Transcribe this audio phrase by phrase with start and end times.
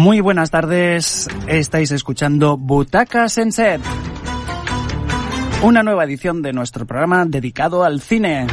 [0.00, 3.82] Muy buenas tardes, estáis escuchando Butaca Senset,
[5.62, 8.46] una nueva edición de nuestro programa dedicado al cine.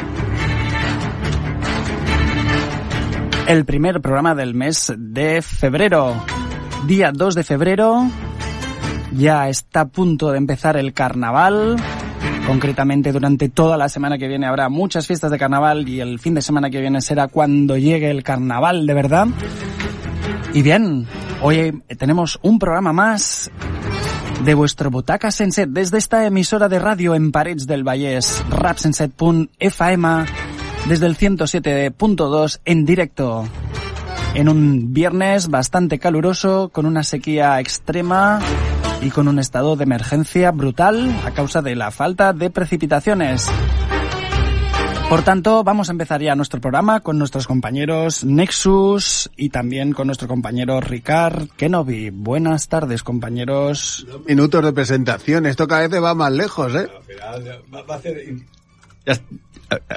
[3.48, 6.22] El primer programa del mes de febrero,
[6.86, 8.12] día 2 de febrero,
[9.14, 11.78] ya está a punto de empezar el carnaval.
[12.46, 16.34] Concretamente durante toda la semana que viene habrá muchas fiestas de carnaval y el fin
[16.34, 19.28] de semana que viene será cuando llegue el carnaval de verdad.
[20.54, 21.08] Y bien,
[21.42, 23.52] hoy tenemos un programa más
[24.44, 30.26] de vuestro Butaca Senset desde esta emisora de radio en Parets del Vallès, rapsenset.fm,
[30.88, 33.48] desde el 107.2 en directo.
[34.36, 38.40] En un viernes bastante caluroso, con una sequía extrema
[39.02, 43.50] y con un estado de emergencia brutal a causa de la falta de precipitaciones.
[45.10, 50.08] Por tanto, vamos a empezar ya nuestro programa con nuestros compañeros Nexus y también con
[50.08, 52.10] nuestro compañero Ricard Kenobi.
[52.10, 54.06] Buenas tardes, compañeros.
[54.28, 55.46] Minutos de presentación.
[55.46, 56.90] Esto cada vez va más lejos, ¿eh?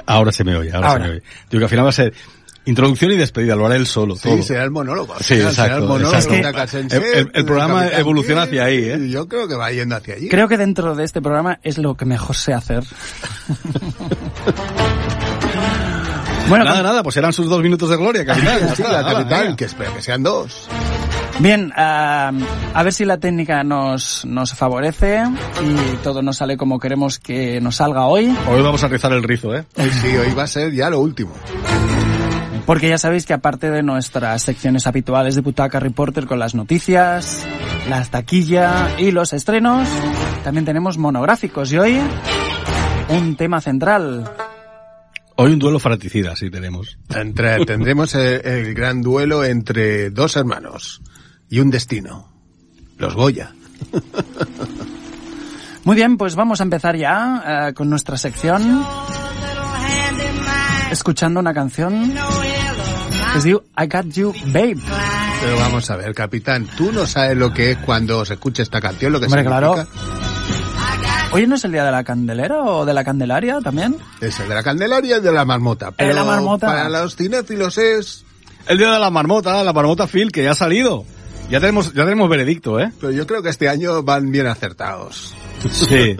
[0.05, 1.03] Ahora se me oye, ahora, Ahora.
[1.03, 1.23] se me oye.
[1.49, 2.13] Digo que al final va a ser
[2.65, 4.35] introducción y despedida, lo hará él solo, todo.
[4.37, 5.15] Sí, será el monólogo.
[5.19, 6.95] Sí, Será exacto, el monólogo exacto.
[6.95, 9.09] El- el- el programa Capitán evoluciona hacia ahí, ¿eh?
[9.09, 10.29] Yo creo que va yendo hacia allí.
[10.29, 12.83] Creo que dentro de este programa es lo que mejor sé hacer.
[16.49, 18.59] bueno, Nada, nada, pues serán sus dos minutos de gloria, capitán.
[18.75, 19.55] Sí, está, la nada, capital, venga.
[19.55, 20.67] que espero que sean dos.
[21.39, 22.31] Bien, ah,
[22.73, 25.23] a ver si la técnica nos, nos favorece
[25.63, 29.23] y todo nos sale como queremos que nos salga hoy, Hoy vamos a rizar el
[29.23, 29.63] rizo, ¿eh?
[29.77, 31.31] Hoy sí, hoy va a ser ya lo último.
[32.65, 37.45] Porque ya sabéis que aparte de nuestras secciones habituales de Butaca Reporter con las noticias,
[37.89, 39.87] las taquilla y los estrenos,
[40.43, 41.99] también tenemos monográficos y hoy
[43.09, 44.29] un tema central.
[45.35, 46.97] Hoy un duelo fratricida, sí tenemos.
[47.09, 51.01] Entre- tendremos el, el gran duelo entre dos hermanos
[51.49, 52.31] y un destino.
[52.97, 53.51] Los Goya.
[55.83, 58.85] Muy bien, pues vamos a empezar ya eh, con nuestra sección
[60.91, 62.13] escuchando una canción
[63.33, 64.77] que diu I Got You Babe.
[65.41, 68.79] Pero vamos a ver, capitán, tú no sabes lo que es cuando se escucha esta
[68.81, 69.71] canción, lo que Hombre, significa.
[69.73, 69.87] claro.
[71.33, 73.95] ¿Hoy no es el día de la candelera o de la candelaria también?
[74.19, 75.91] Es el de la Candelaria y de la marmota.
[75.91, 76.67] Pero la marmota.
[76.67, 78.25] para los cinéfilos es...
[78.67, 81.05] El día de la marmota, la marmota Phil, que ya ha salido.
[81.49, 82.91] Ya tenemos, ya tenemos veredicto, ¿eh?
[82.99, 85.33] Pero yo creo que este año van bien acertados.
[85.69, 86.15] Sí,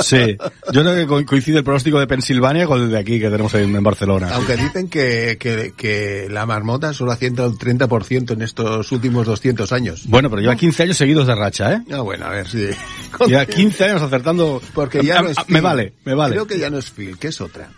[0.00, 0.36] sí.
[0.72, 3.52] Yo creo que co- coincide el pronóstico de Pensilvania con el de aquí que tenemos
[3.54, 4.30] en, en Barcelona.
[4.34, 9.72] Aunque dicen que, que, que la marmota solo asienta un 30% en estos últimos 200
[9.72, 10.02] años.
[10.06, 11.80] Bueno, pero lleva 15 años seguidos de racha, ¿eh?
[11.92, 12.68] Ah, bueno, a ver si...
[13.26, 14.60] Lleva 15 años acertando.
[14.74, 15.54] Porque ya Ah, no es ah, Phil.
[15.54, 16.32] Me vale, me vale.
[16.34, 17.68] Creo que ya no es Phil, que es otra.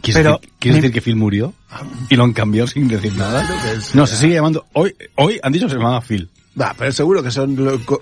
[0.00, 1.52] ¿Quieres, Pero- decir, ¿quieres decir que Phil murió?
[2.08, 3.46] ¿Y lo han cambiado sin decir nada?
[3.94, 4.66] No, se sigue llamando...
[4.72, 6.30] Hoy, hoy han dicho que se llamaba Phil.
[6.60, 8.00] Va, pero seguro que son lo- co-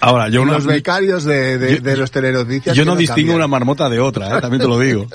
[0.00, 2.76] Ahora, yo, los no, becarios de, de, yo- de los telenoticias.
[2.76, 3.36] yo no distingo cambian.
[3.36, 4.40] una marmota de otra, ¿eh?
[4.40, 5.06] también te lo digo.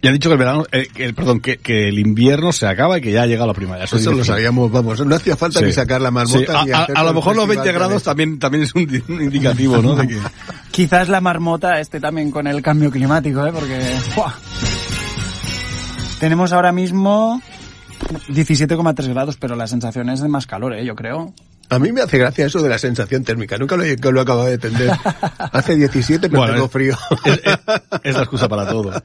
[0.00, 2.66] Y han dicho que el verano, eh, que el- perdón, que, que el invierno se
[2.66, 3.84] acaba y que ya ha llegado la primavera.
[3.86, 5.64] Eso, Eso lo sabíamos, vamos, no hacía falta Sí.
[5.64, 6.60] ni sacar la Sí, marmota.
[6.60, 8.74] a, ni a- hacer a lo mejor los festival 20 con grados también, también es
[8.74, 9.96] un, di- un indicativo, ¿no?
[9.96, 10.18] De que-
[10.70, 13.50] Quizás la marmota esté también con el cambio climático, ¿eh?
[13.52, 13.78] Porque...
[14.14, 14.32] ¡buah!
[16.20, 17.40] Tenemos ahora mismo
[18.28, 20.84] 17,3 grados, pero la sensación es de más calor, ¿eh?
[20.84, 21.32] Yo creo.
[21.70, 23.58] A mí me hace gracia eso de la sensación térmica.
[23.58, 24.90] Nunca lo, he- lo he acabado de entender.
[25.52, 26.96] Hace 17, pero Bueno, tengo frío.
[27.26, 27.58] es, es-
[28.04, 29.02] es la excusa para todo.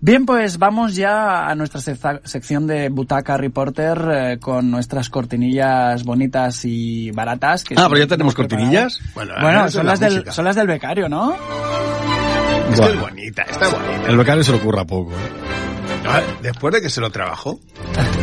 [0.00, 6.04] Bien, pues vamos ya a nuestra sec- sección de Butaca Reporter eh, con nuestras cortinillas
[6.04, 7.64] bonitas y baratas.
[7.64, 9.00] Que Ah, sí pero ya tenemos cortinillas.
[9.14, 11.32] Bueno, Bueno, son la las, del, son las del becario, ¿no?
[11.32, 12.94] Es que Bueno.
[12.96, 14.08] es bonita, está bonita.
[14.10, 15.12] El becario se le ocurra poco.
[15.12, 16.24] ¿eh?
[16.42, 17.58] Después de que se lo trabajó.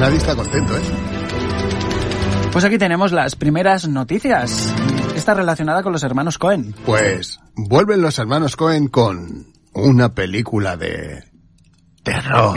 [0.00, 0.80] Nadie está contento, ¿eh?
[2.52, 4.72] Pues aquí tenemos las primeras noticias.
[5.14, 6.74] Esta relacionada con los hermanos Cohen.
[6.86, 11.24] Pues vuelven los hermanos Cohen con una película de
[12.02, 12.56] terror.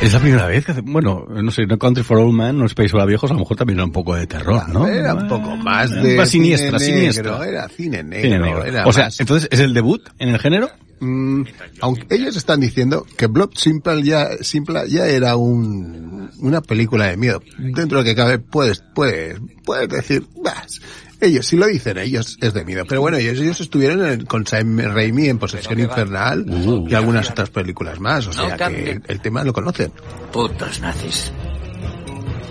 [0.00, 2.66] Es la primera vez que hace, bueno, no sé, No Country for Old Men, No
[2.66, 4.86] Space para viejos, a lo mejor también era un poco de terror, ¿no?
[4.86, 7.48] Era un poco más de más siniestra, cine negro, siniestra.
[7.48, 8.22] Era cine negro.
[8.22, 8.64] Cine negro.
[8.64, 10.70] Era O sea, más- entonces, ¿es el debut en el género?
[11.00, 11.42] Mm,
[11.80, 17.16] aunque ellos están diciendo que Blood Simple ya, Simple ya era un, una película de
[17.16, 17.42] miedo.
[17.58, 20.80] Dentro de que cabe, puedes, puedes, puedes decir, "Vas".
[21.20, 22.84] ellos, si lo dicen ellos, es de miedo.
[22.88, 26.44] Pero bueno, ellos, ellos estuvieron en- con Sam Raimi en Posesión Infernal
[26.88, 28.26] y algunas otras películas más.
[28.28, 29.92] O sea que el tema lo conocen.
[30.32, 31.32] Putos nazis.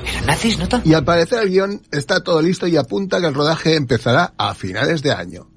[0.06, 0.82] ¿Eran nazis, nota?
[0.86, 4.54] Y al parecer el guion está todo listo y apunta que el rodaje empezará a
[4.54, 5.48] finales de año.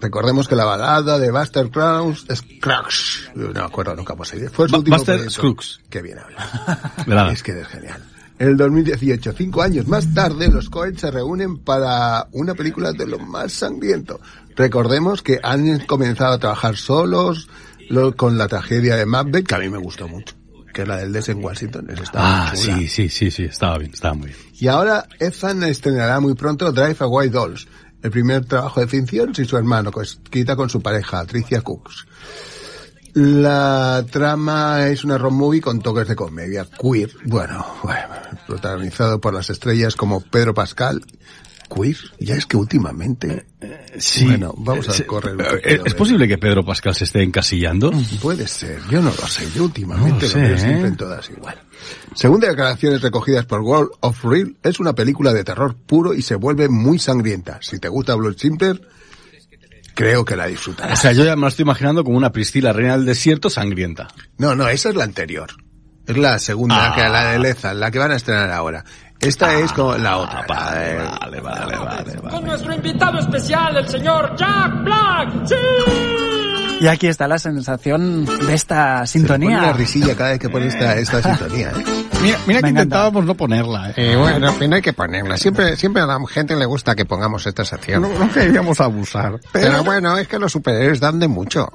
[0.00, 4.50] Recordemos que la balada de Buster Crowns, Scruggs, no me acuerdo nunca cómo se dice,
[4.50, 5.30] fue su último Buster.
[5.30, 5.80] Scruggs.
[5.90, 7.30] Qué bien habla.
[7.32, 8.02] Es que es genial.
[8.38, 13.06] En el 2018, cinco años más tarde, los Coen se reúnen para una película de
[13.06, 14.18] lo más sangriento.
[14.56, 17.48] Recordemos que han comenzado a trabajar solos
[17.90, 20.34] lo- con la tragedia de Macbeth, que a mí me gustó mucho,
[20.72, 21.90] que es la del Des en Washington.
[21.90, 24.38] Esa estaba Ah, sí, sí, sí, sí, estaba bien, estaba muy bien.
[24.58, 27.68] Y ahora Ethan estrenará muy pronto Drive Away Dolls,
[28.02, 32.06] el primer trabajo de ficción sin su hermano, escrita con su pareja, Tricia Cooks.
[33.12, 37.10] La trama es una road movie con toques de comedia queer.
[37.24, 37.66] Bueno,
[38.46, 41.02] protagonizado por las estrellas como Pedro Pascal.
[41.74, 43.46] Queer, ya es que últimamente.
[43.98, 44.24] Sí.
[44.26, 47.92] Bueno, vamos a correr un Eh, ¿Es posible que Pedro Pascal se esté encasillando?
[48.20, 50.86] Puede ser, yo no lo sé, yo últimamente No lo sé, veo siempre ¿eh?
[50.88, 51.58] en todas igual.
[52.14, 56.34] Según declaraciones recogidas por World of Real, es una película de terror puro y se
[56.34, 57.58] vuelve muy sangrienta.
[57.62, 58.80] Si te gusta Blood Simple,
[59.94, 61.00] creo que la O disfrutarás.
[61.00, 64.08] sea, yo ya me lo estoy imaginando como una Priscila reina del desierto sangrienta.
[64.38, 65.50] No, no, esa es la anterior.
[66.06, 66.94] Es la segunda, Ah.
[66.96, 68.84] que la de Leza, la que van a estrenar ahora.
[69.20, 70.44] Esta es como la otra.
[70.48, 72.46] Vale, la- vale, vale, vale, Con vale.
[72.46, 75.44] nuestro invitado especial, el señor Jack Black.
[75.44, 75.54] ¡Sí!
[76.80, 79.58] Y aquí está la sensación de esta Se pone sintonía.
[79.58, 81.84] una risilla cada vez que pone esta, esta sintonía, ¿eh?
[82.22, 83.94] Mira, mira que intentábamos no ponerla, ¿eh?
[83.96, 85.36] Eh, bueno, pero no hay que ponerla.
[85.38, 88.02] Siempre, siempre a la gente le gusta que pongamos esta sección.
[88.02, 89.40] No, no queríamos abusar.
[89.52, 91.70] Pero bueno, es que los superhéroes dan de mucho.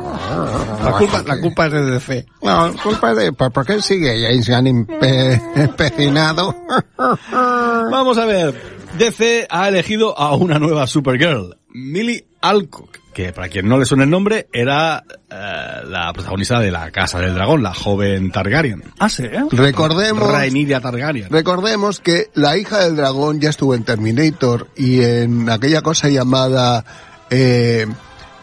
[0.83, 2.25] La culpa, la culpa es de DC.
[2.43, 3.31] No, culpa de...
[3.33, 6.55] ¿Por, por qué sigue James Gunn empe- empecinado?
[7.31, 8.53] Vamos a ver.
[8.97, 14.03] DC ha elegido a una nueva Supergirl, Millie Alcock, que para quien no le suene
[14.03, 18.83] el nombre, era eh, la protagonista de la Casa del Dragón, la joven Targaryen.
[18.99, 19.23] Ah, sí.
[19.51, 20.31] Recordemos...
[20.31, 21.29] Rhaenyra Targaryen.
[21.29, 26.83] Recordemos que la hija del dragón ya estuvo en Terminator y en aquella cosa llamada
[27.29, 27.87] eh,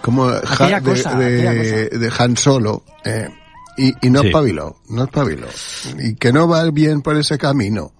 [0.00, 3.28] como Aquella de, cosa, de- Han Solo eh,
[3.76, 4.26] y, y no Sí.
[4.28, 5.46] espabiló, no espabiló
[5.98, 7.92] y que no va bien por ese camino.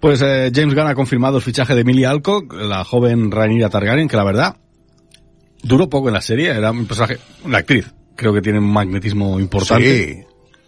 [0.00, 4.08] Pues eh, James Gunn ha confirmado el fichaje de Millie Alcock, la joven Rhaenyra Targaryen,
[4.08, 4.56] que la verdad
[5.64, 9.40] duró poco en la serie, era un personaje, una actriz, creo que tiene un magnetismo
[9.40, 10.14] importante.
[10.14, 10.22] Sí,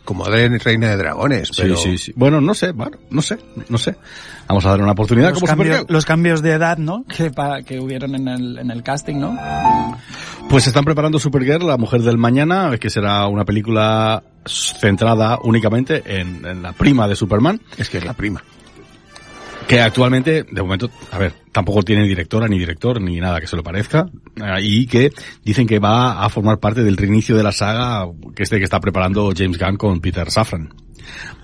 [0.05, 2.13] como de Reina de Dragones, Sí, pero sí, sí.
[2.15, 3.39] Bueno, no sé, bueno, no sé,
[3.69, 3.97] no sé.
[4.47, 5.93] Vamos a darle una oportunidad Los como cambios, Supergirl.
[5.93, 7.05] los cambios de edad, ¿no?
[7.17, 9.37] Que, pa- que hubieron en el, en el casting, ¿no?
[10.49, 16.45] Pues están preparando Supergirl, la mujer del mañana, que será una película centrada únicamente en,
[16.47, 18.45] en la prima de Superman, es que es la prima.
[19.67, 23.57] Que actualmente, de momento, a ver, tampoco tiene directora ni director ni nada que se
[23.57, 25.11] lo parezca, eh, y que
[25.45, 28.81] dicen que va a formar parte del reinicio de la saga que este que está
[28.81, 30.73] preparando James Gunn con Peter Safran.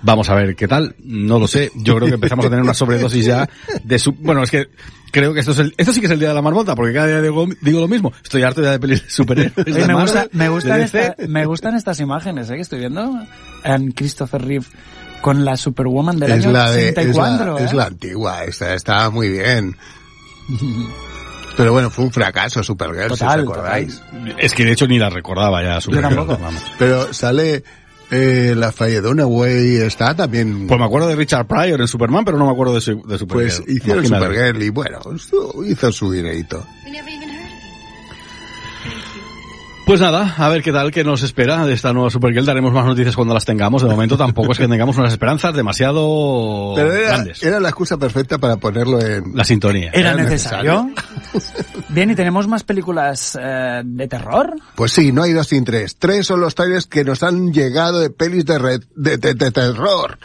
[0.02, 2.74] Vamos a ver qué tal, no lo sé, yo creo que empezamos a tener una
[2.74, 3.48] sobredosis ya
[3.84, 4.66] de su, bueno, es que
[5.12, 6.92] creo que esto es el, esto sí que es el día de la marmota, porque
[6.92, 9.54] cada día digo, digo lo mismo, estoy harto ya de pelis de superhéroes.
[9.58, 12.54] Oye, de me, Marvel, gusta, me, gustan esta- me gustan estas imágenes ¿eh?
[12.56, 13.20] que estoy viendo.
[13.62, 14.66] En Christopher Reeve
[15.22, 17.54] con la Superwoman del Es año la, de, es, 64.
[17.54, 17.64] la, ¿eh?
[17.64, 19.76] es la antigua, esta está muy bien.
[21.56, 24.02] Pero bueno, fue un fracaso Supergirl, Total, si os acordáis.
[24.38, 26.38] Es que de hecho ni la recordaba ya Supergirl, tampoco.
[26.78, 27.62] Pero sale
[28.10, 30.66] eh, la Falledona Way, está también...
[30.66, 33.18] Pues me acuerdo de Richard Pryor en Superman, pero no me acuerdo de, su- de
[33.18, 33.28] Supergirl.
[33.28, 34.34] Pues hicieron Imagínate.
[34.34, 36.66] Supergirl y bueno, su- hizo su dinerito.
[39.84, 42.46] Pues nada, a ver qué tal, qué nos espera de esta nueva Supergirl.
[42.46, 43.82] Daremos más noticias cuando las tengamos.
[43.82, 47.42] De momento tampoco es que tengamos unas esperanzas demasiado Pero era, grandes.
[47.42, 49.36] era la excusa perfecta para ponerlo en...
[49.36, 49.90] La sintonía.
[49.92, 50.88] ¿Era ¿Era necesario?
[51.88, 54.54] Bien, ¿y tenemos más películas eh, de terror?
[54.76, 55.96] Pues sí, no hay dos sin tres.
[55.98, 59.50] Tres son los trailers que nos han llegado de pelis de, red, de, de- de
[59.50, 60.16] terror.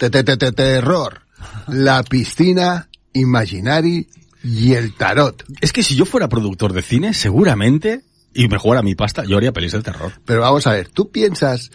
[0.00, 1.20] De, de- de- de terror.
[1.68, 4.08] La piscina, Imaginary
[4.42, 5.44] y el tarot.
[5.60, 8.02] Es que si yo fuera productor de cine, seguramente,
[8.36, 10.12] y me jugara mi pasta, yo haría pelis de terror.
[10.24, 11.70] Pero vamos a ver, ¿tú piensas,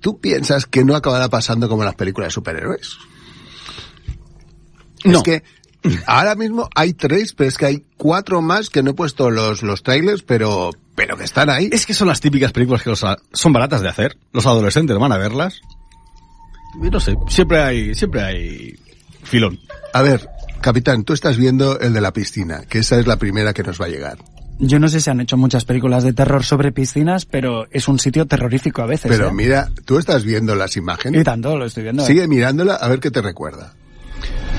[0.00, 2.98] tú piensas que no acabará pasando como en las películas de superhéroes?
[5.04, 5.18] No.
[5.18, 5.42] Es que
[6.06, 9.62] ahora mismo hay tres, pero es que hay cuatro más que no he puesto los,
[9.62, 11.68] los trailers, pero, pero que están ahí.
[11.72, 14.16] Es que son las típicas películas que los a- son baratas de hacer.
[14.32, 15.60] Los adolescentes van a verlas.
[16.78, 18.78] No sé, siempre hay, siempre hay
[19.24, 19.58] filón.
[19.92, 20.28] A ver,
[20.60, 23.80] capitán, tú estás viendo el de la piscina, que esa es la primera que nos
[23.80, 24.18] va a llegar.
[24.58, 27.98] Yo no sé si han hecho muchas películas de terror sobre piscinas, pero es un
[27.98, 29.10] sitio terrorífico a veces.
[29.10, 29.32] Pero ¿eh?
[29.32, 31.24] mira, tú estás viendo las Y imágenes.
[31.24, 32.04] tanto, lo estoy viendo.
[32.04, 32.06] ¿eh?
[32.06, 33.74] Sigue mirándola a ver qué te recuerda.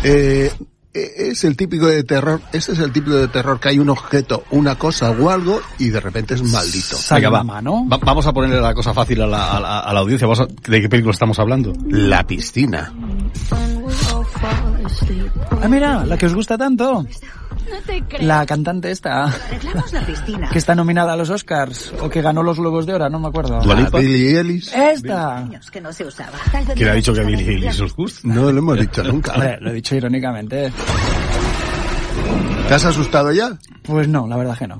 [0.03, 0.51] Eh,
[0.93, 4.43] es el típico de terror, este es el típico de terror que hay un objeto,
[4.51, 6.97] una cosa o algo y de repente es maldito.
[7.09, 7.43] Venga, va.
[7.43, 7.87] mano.
[7.89, 10.27] Va- vamos a ponerle la cosa fácil a la, a la- a la audiencia.
[10.27, 11.73] Vamos a- ¿De qué película estamos hablando?
[11.87, 12.93] La piscina.
[15.61, 17.03] Ah, mira, la que os gusta tanto.
[17.03, 18.27] No te creo.
[18.27, 20.49] La cantante esta, Arreglamos la piscina.
[20.51, 23.27] que está nominada a los Oscars, o que ganó los Globos de Oro, no me
[23.29, 23.59] acuerdo.
[23.75, 23.99] Lipa.
[23.99, 24.71] Billie Eilish.
[24.73, 25.47] ¡Esta!
[25.71, 26.37] Que no se usaba.
[26.75, 28.19] ¿Quién ha dicho que Billy Eilish os gusta?
[28.27, 29.33] No lo hemos dicho nunca.
[29.33, 30.71] Hombre, lo he dicho irónicamente.
[32.67, 33.57] ¿Te has asustado ya?
[33.83, 34.79] Pues no, la verdad que no.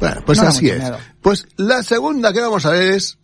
[0.00, 0.78] Bueno, pues No así es.
[0.78, 0.98] miedo.
[1.20, 3.18] Pues la segunda que vamos a ver es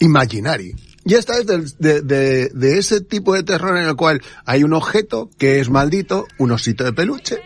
[0.00, 0.74] Imaginary.
[1.04, 1.46] Y esta es
[1.78, 5.70] de, de, de ese tipo de terror en el cual hay un objeto que es
[5.70, 7.40] maldito, un osito de peluche,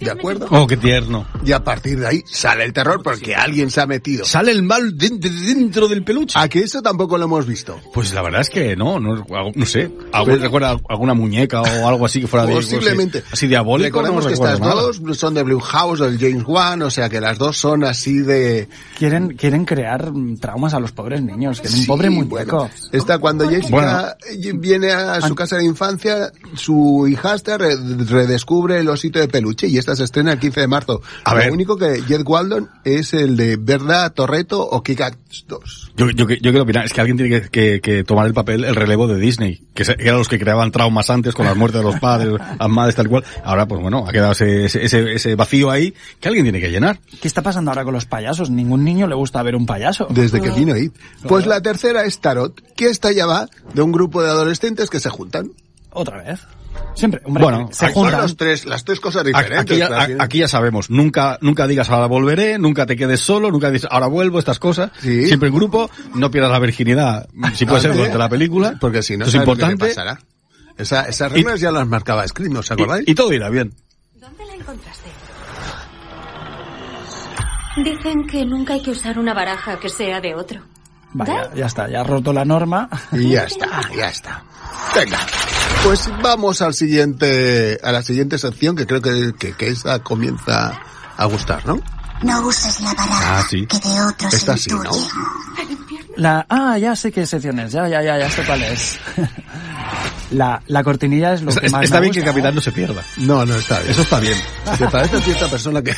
[0.00, 0.46] ¿de acuerdo?
[0.50, 1.26] Oh, qué tierno.
[1.44, 4.24] Y a partir de ahí sale el terror porque alguien se ha metido.
[4.24, 6.38] Sale el mal de- de- dentro del peluche.
[6.38, 7.78] ¿A que eso tampoco lo hemos visto?
[7.92, 9.90] Pues la verdad es que no, no, no sé.
[10.12, 13.18] ¿Algún recuerda alguna muñeca o algo así que fuera de Posiblemente.
[13.18, 13.86] Así, así diabólico?
[13.88, 14.74] Recordemos no que estas nada.
[14.74, 17.84] dos son de Blue House o del James Wan, o sea que las dos son
[17.84, 18.68] así de...
[18.98, 22.26] Quieren, quieren crear traumas a los pobres niños, que es un Sí, pobre bueno.
[22.28, 22.70] muñeco.
[22.92, 24.16] Esta cuando Jessica
[24.54, 27.76] viene a su casa de infancia, su hijastra re-
[28.08, 31.02] redescubre el osito de peluche y esta se estrena el 15 de marzo.
[31.24, 31.50] A Lo ver.
[31.52, 35.92] único que Jet Waldon es el de Verdad Torreto o Kick-Ass 2.
[35.96, 38.64] Yo, yo, yo quiero opinar, es que alguien tiene que, que- que tomar el papel,
[38.64, 41.84] el relevo de Disney, que eran los que creaban traumas antes con las muertes de
[41.90, 43.24] los padres, las madres, tal cual.
[43.44, 46.70] Ahora, pues bueno, ha quedado ese, ese, ese- ese vacío ahí que alguien tiene que
[46.70, 46.98] llenar.
[47.20, 48.48] ¿Qué está pasando ahora con los payasos?
[48.50, 50.06] Ningún niño le gusta ver un payaso.
[50.10, 50.94] Desde que vino It.
[51.28, 55.00] Pues la tercera es Tarot, que esta ya va de un grupo de adolescentes que
[55.00, 55.50] se juntan.
[55.90, 56.40] Otra vez.
[56.94, 58.20] Siempre, hombre, Bueno, se Son juntan.
[58.22, 59.60] los tres, las tres cosas diferentes.
[59.60, 63.70] Aquí ya, aquí ya sabemos, nunca, nunca digas ahora volveré, nunca te quedes solo, nunca
[63.70, 64.90] dices ahora vuelvo, estas cosas.
[65.00, 65.26] Sí.
[65.26, 68.74] Siempre en grupo, no pierdas la virginidad, si puede ser durante la película.
[68.80, 69.84] Porque si no, es ¿sabes lo que importante.
[69.88, 70.20] te pasará?
[70.78, 73.06] Esa- esas reglas ya las marcaba Scream, ¿os acordáis?
[73.06, 73.74] Y, y todo irá bien.
[74.20, 75.10] ¿Dónde la encontraste?
[77.84, 80.60] Dicen que nunca hay que usar una baraja que sea de otro.
[81.14, 82.88] Vaya, ya está, ya ha roto la norma.
[83.12, 84.44] Y ya está, ya está.
[84.94, 85.18] Venga.
[85.84, 90.80] Pues vamos al siguiente, a la siguiente sección que creo que, que, que esa comienza
[91.16, 91.80] a gustar, ¿no?
[92.22, 93.66] No uses la baraja Ah, sí.
[93.66, 94.70] que de otros Esta sí.
[94.70, 94.90] ¿no?
[96.16, 98.98] La, ah, ya sé qué sección es, ya, ya, ya, ya sé cuál es.
[100.30, 102.54] La, la cortinilla es lo que más está me bien que el capitán ¿eh?
[102.54, 103.04] no se pierda.
[103.18, 103.90] No, no está bien.
[103.90, 104.38] Eso está bien.
[104.78, 105.94] ¿Te parece a cierta persona que...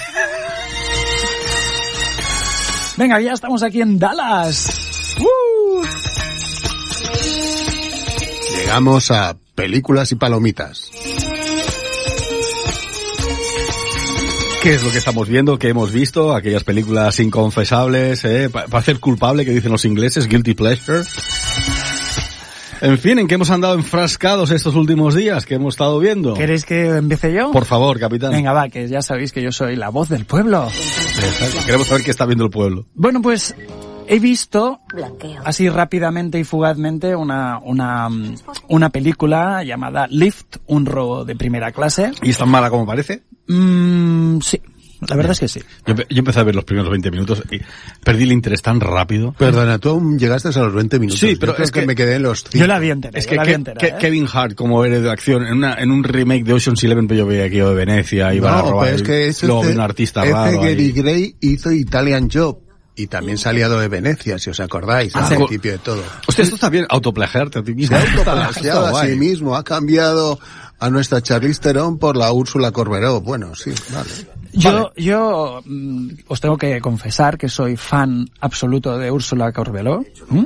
[2.97, 5.15] Venga, ya estamos aquí en Dallas.
[5.21, 5.54] ¡Uh!
[8.65, 10.91] Llegamos a películas y palomitas.
[14.63, 15.59] ¿Qué es lo que estamos viendo?
[15.59, 16.35] ¿Qué hemos visto?
[16.35, 18.49] Aquellas películas inconfesables, ¿eh?
[18.51, 21.03] Pa- Para hacer culpable, que dicen los ingleses, guilty pleasure.
[22.81, 25.45] En fin, ¿en qué hemos andado enfrascados estos últimos días?
[25.47, 26.33] que hemos estado viendo?
[26.35, 27.53] ¿Queréis que empiece yo?
[27.53, 28.33] Por favor, capitán.
[28.33, 30.67] Venga, va, que ya sabéis que yo soy la voz del pueblo.
[30.69, 31.59] Exacto.
[31.67, 32.87] Queremos saber qué está viendo el pueblo.
[32.95, 33.55] Bueno, pues
[34.09, 35.43] he visto Blanqueo.
[35.45, 38.09] así rápidamente y fugazmente una, una,
[38.69, 42.13] una película llamada Lift, un robo de primera clase.
[42.23, 43.23] ¿Y es tan mala como parece?
[43.47, 44.61] Mm, sí,
[45.07, 45.61] la verdad es que sí.
[45.87, 47.61] Yo, empe- yo empecé a ver los primeros 20 minutos y
[48.03, 49.33] perdí el interés tan rápido.
[49.39, 51.21] Perdona, tú aún llegaste a los 20 minutos.
[51.21, 53.27] Sí, Yo pero creo es que- me quedé en los Yo la vi entera, Es
[53.27, 53.95] que la vi Ke- entera, Ke- ¿eh?
[54.01, 57.19] Kevin Hart como héroe de acción en, una, en un remake de Ocean's Eleven, pero
[57.21, 59.81] yo veía aquello de Venecia, iban a No, robar pero es que ce- vi un
[59.81, 60.93] artista raro Gary.
[60.93, 62.59] Gray hizo Italian Job.
[62.97, 66.03] Y también se ha liado de Venecia, si os acordáis, al Ah, principio de todo.
[66.29, 67.97] Esto está bien, autoplagiarte a ti Se mismo.
[67.97, 70.39] ha Está- autoplagiado a sí mismo, ha cambiado
[70.79, 73.21] a nuestra Charlize Theron por la Úrsula Corberó.
[73.21, 74.09] Bueno, sí, vale.
[74.53, 80.05] Yo, yo mm, os tengo que confesar que soy fan absoluto de Úrsula Corbeló.
[80.29, 80.45] ¿Mm?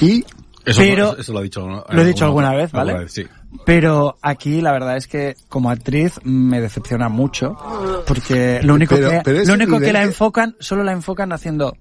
[0.00, 0.24] Y
[0.64, 1.66] Eso, Pero- eso, eso lo he dicho.
[1.66, 1.84] ¿no?
[1.88, 2.90] Lo he dicho alguna vez, ¿vale?
[2.92, 3.26] Alguna vez, sí.
[3.66, 7.56] Pero aquí la verdad es que como actriz me decepciona mucho
[8.06, 11.76] porque lo único Pero- que pero lo único que la enfocan solo la enfocan haciendo.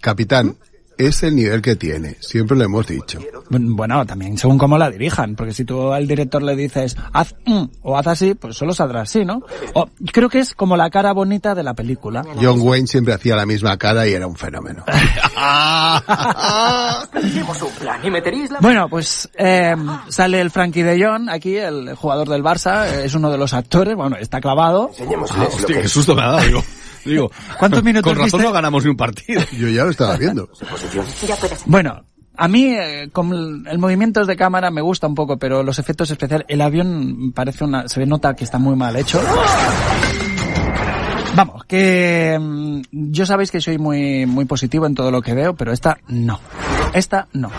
[0.00, 0.56] Capitán,
[0.98, 3.18] es el nivel que tiene, siempre lo hemos dicho.
[3.50, 7.64] bueno también según cómo la dirijan porque si tú al director le dices haz mm,
[7.82, 9.42] o haz así pues solo saldrá así no
[9.74, 13.36] o, creo que es como la cara bonita de la película John Wayne siempre hacía
[13.36, 14.84] la misma cara y era un fenómeno.
[18.60, 19.74] Bueno, pues eh,
[20.08, 23.94] sale el Frankie de Jong aquí, el jugador del Barça, es uno de los actores,
[23.94, 24.90] bueno, está clavado.
[25.30, 26.62] Ah, hostia, qué susto me ha dado, digo.
[27.04, 28.48] Digo, ¿Cuántos minutos Con razón viste?
[28.48, 29.42] no ganamos ni un partido.
[29.58, 30.48] Yo ya lo estaba viendo.
[31.66, 32.04] Bueno,
[32.36, 35.78] a mí eh, con el, el movimiento de cámara me gusta un poco, pero los
[35.78, 39.20] efectos especiales, el avión parece una, se ve nota que está muy mal hecho.
[41.34, 45.54] Vamos, que mm, yo sabéis que soy muy muy positivo en todo lo que veo,
[45.54, 46.38] pero esta no.
[46.92, 47.50] Esta no.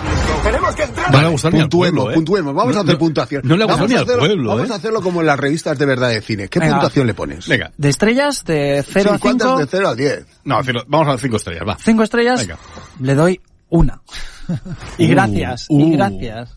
[1.12, 2.14] No le ha gustado ni al Puntuemos, pueblo, ¿eh?
[2.14, 3.42] puntuemos, vamos No, a hacer no, puntuación.
[3.46, 4.74] No le vamos ni a al hacerlo, pueblo, Vamos ¿eh?
[4.74, 6.48] a hacerlo como en las revistas de verdad de cine.
[6.50, 6.74] ¿Qué Venga.
[6.74, 7.48] puntuación le pones?
[7.48, 7.72] Venga.
[7.78, 10.26] De estrellas, de 0 Sí, a ¿cuántas 5, de 0 a 10?
[10.46, 11.78] No, vamos a las cinco estrellas, va.
[11.80, 12.58] 5 estrellas, Venga.
[13.00, 14.02] le doy una.
[14.98, 15.80] y Uh, gracias, uh.
[15.80, 16.56] y gracias.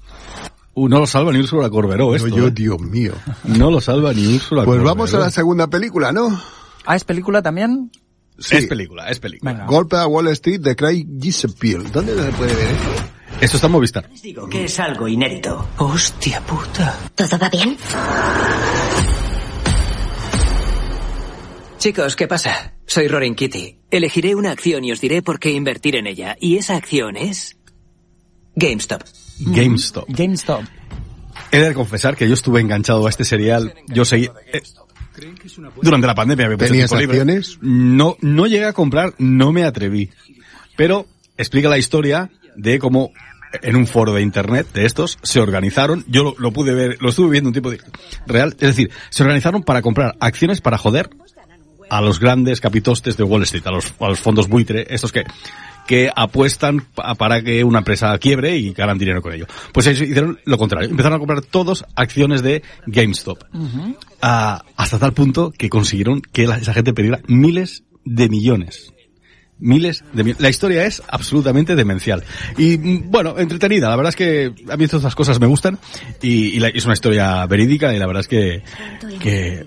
[0.74, 2.28] Uh, no lo salva ni Úrsula Corberó esto.
[2.28, 2.50] yo, ¿eh?
[2.50, 3.12] Dios mío.
[3.44, 4.84] No lo salva ni Úrsula Pues Corberó.
[4.84, 6.38] vamos a la segunda película, ¿no?
[6.84, 7.90] Ah, ¿es película también?
[8.38, 8.56] Sí.
[8.56, 9.52] Es película, es película.
[9.52, 9.66] Venga.
[9.66, 11.78] Golpe a Wall Street de Craig Gillespie.
[11.92, 12.90] ¿Dónde se puede ver esto?
[13.40, 14.10] Esto está en Movistar.
[14.22, 15.68] Digo que es algo inédito.
[15.78, 16.98] Hostia puta.
[17.14, 17.76] ¿Todo va bien?
[21.78, 22.72] Chicos, ¿qué pasa?
[22.86, 23.78] Soy Rorin Kitty.
[23.90, 26.36] Elegiré una acción y os diré por qué invertir en ella.
[26.40, 27.56] Y esa acción es...
[28.54, 29.02] GameStop.
[29.40, 30.04] GameStop.
[30.08, 30.62] GameStop.
[31.52, 33.74] He de confesar que yo estuve enganchado a este serial.
[33.88, 34.30] Yo seguí.
[34.52, 34.62] eh,
[35.82, 37.58] durante la pandemia había mucho ¿Tenías acciones?
[37.60, 40.10] No, no llegué a comprar, no me atreví.
[40.76, 41.06] Pero
[41.36, 43.12] explica la historia de cómo
[43.62, 46.04] en un foro de internet de estos se organizaron.
[46.08, 47.80] Yo lo, lo pude ver, lo estuve viendo un tipo de
[48.26, 48.52] real.
[48.60, 51.10] Es decir, se organizaron para comprar acciones para joder
[51.88, 55.24] a los grandes capitostes de Wall Street, a los, a los fondos buitre, estos que,
[55.86, 59.46] que apuestan pa- para que una empresa quiebre y ganan dinero con ello.
[59.72, 60.88] Pues ellos hicieron lo contrario.
[60.90, 63.44] Empezaron a comprar todos acciones de GameStop.
[64.22, 68.92] Ah, hasta tal punto que consiguieron que la- esa gente perdiera miles de millones.
[69.58, 70.42] Miles de millones.
[70.42, 72.22] La historia es absolutamente demencial.
[72.58, 73.88] Y, mm, bueno, entretenida.
[73.88, 75.78] La verdad es que a mí todas estas cosas me gustan.
[76.20, 78.62] Y, y la- es una historia verídica y la verdad es que,
[79.18, 79.64] que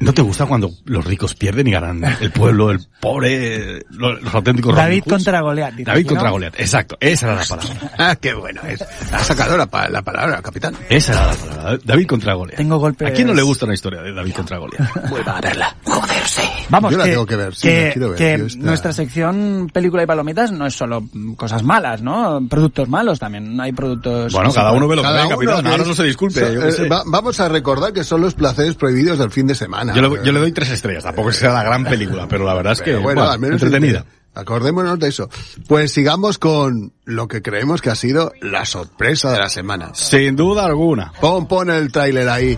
[0.00, 4.32] ¿No te gusta cuando los ricos pierden y ganan el pueblo, el pobre, los, los
[4.34, 5.74] auténticos David contra Goliat.
[5.74, 6.30] David contra.
[6.30, 6.96] Goliat, exacto.
[7.00, 7.74] Esa era la palabra.
[7.98, 8.80] Ah, qué bueno es.
[9.12, 10.74] Ha sacado la, pa- la palabra, capitán.
[10.88, 11.78] Esa era la palabra.
[11.84, 12.56] David contra Goliat.
[12.56, 14.88] Tengo golpes- ¿A quién no le gusta una historia de David contra Goliat?
[15.10, 15.76] Vuelva a verla.
[15.84, 16.42] Joderse.
[16.68, 18.58] Vamos, Yo la que, tengo que ver, sí, que- la quiero ver, que yo esta-
[18.64, 21.02] nuestra sección película y palomitas no es solo
[21.36, 22.40] cosas malas, ¿no?
[22.48, 24.32] Productos malos también, hay productos...
[24.32, 25.62] Bueno, cada uno ve lo que Cada ve, capitán.
[25.64, 26.38] que Ahora no se disculpe.
[26.70, 29.87] so- eh, va- vamos a recordar que son los placeres prohibidos del fin de semana.
[29.94, 31.04] Yo le, yo le doy tres estrellas.
[31.04, 34.04] Tampoco sea la gran película, pero la verdad es que, bueno, bueno, al menos entretenida.
[34.34, 35.28] Acordémonos de eso.
[35.66, 39.90] Pues sigamos con lo que creemos que ha sido la sorpresa de la semana.
[39.94, 41.12] Sin duda alguna.
[41.20, 42.56] Pon, pon el tráiler ahí.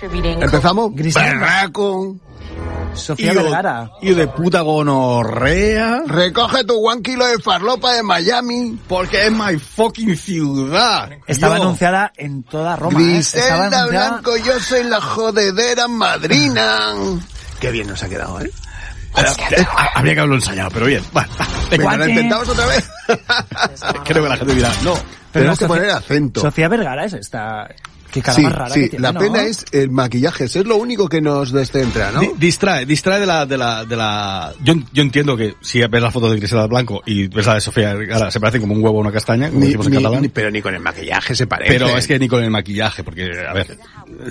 [0.00, 0.94] ¿Empezamos?
[0.94, 1.30] Griselda.
[1.32, 2.16] Berraco.
[2.94, 3.90] Sofía Vergara.
[4.00, 6.02] Y de puta gonorrea.
[6.06, 8.78] Recoge tu one kilo de farlopa de Miami.
[8.88, 11.10] Porque es my fucking ciudad.
[11.26, 12.98] Estaba Yo- anunciada en toda Roma.
[13.00, 13.18] ¿eh?
[13.18, 16.94] Estaba Griselda anunciada- Blanco, yo soy la jodedera madrina.
[17.60, 18.50] Qué bien nos ha quedado, ¿eh?
[19.18, 21.02] Eh, Habría que haberlo ensayado, pero bien.
[21.12, 21.28] Bueno,
[21.70, 22.04] Venga, Guante.
[22.04, 22.90] ¿lo intentamos otra vez?
[24.04, 24.94] creo que la gente dirá, no.
[25.32, 26.40] Tenemos que Sofía- poner acento.
[26.42, 27.66] Sofía Vergara es esta...
[28.10, 29.20] Qué cara Sí, más rara sí, que tiene, la ¿no?
[29.20, 32.20] pena es el maquillaje, es lo único que nos descentra, ¿no?
[32.20, 36.02] Di- distrae, distrae de la, de la, de la, yo, yo entiendo que si ves
[36.02, 38.82] las fotos de Griselda Blanco y ves la de Sofía Vergara, se parecen como un
[38.82, 40.22] huevo o una castaña, como Ni- decimos en ni- catalán.
[40.22, 41.72] ni- pero ni con el maquillaje se parece.
[41.72, 43.76] pero es que ni con el maquillaje, porque, a ver,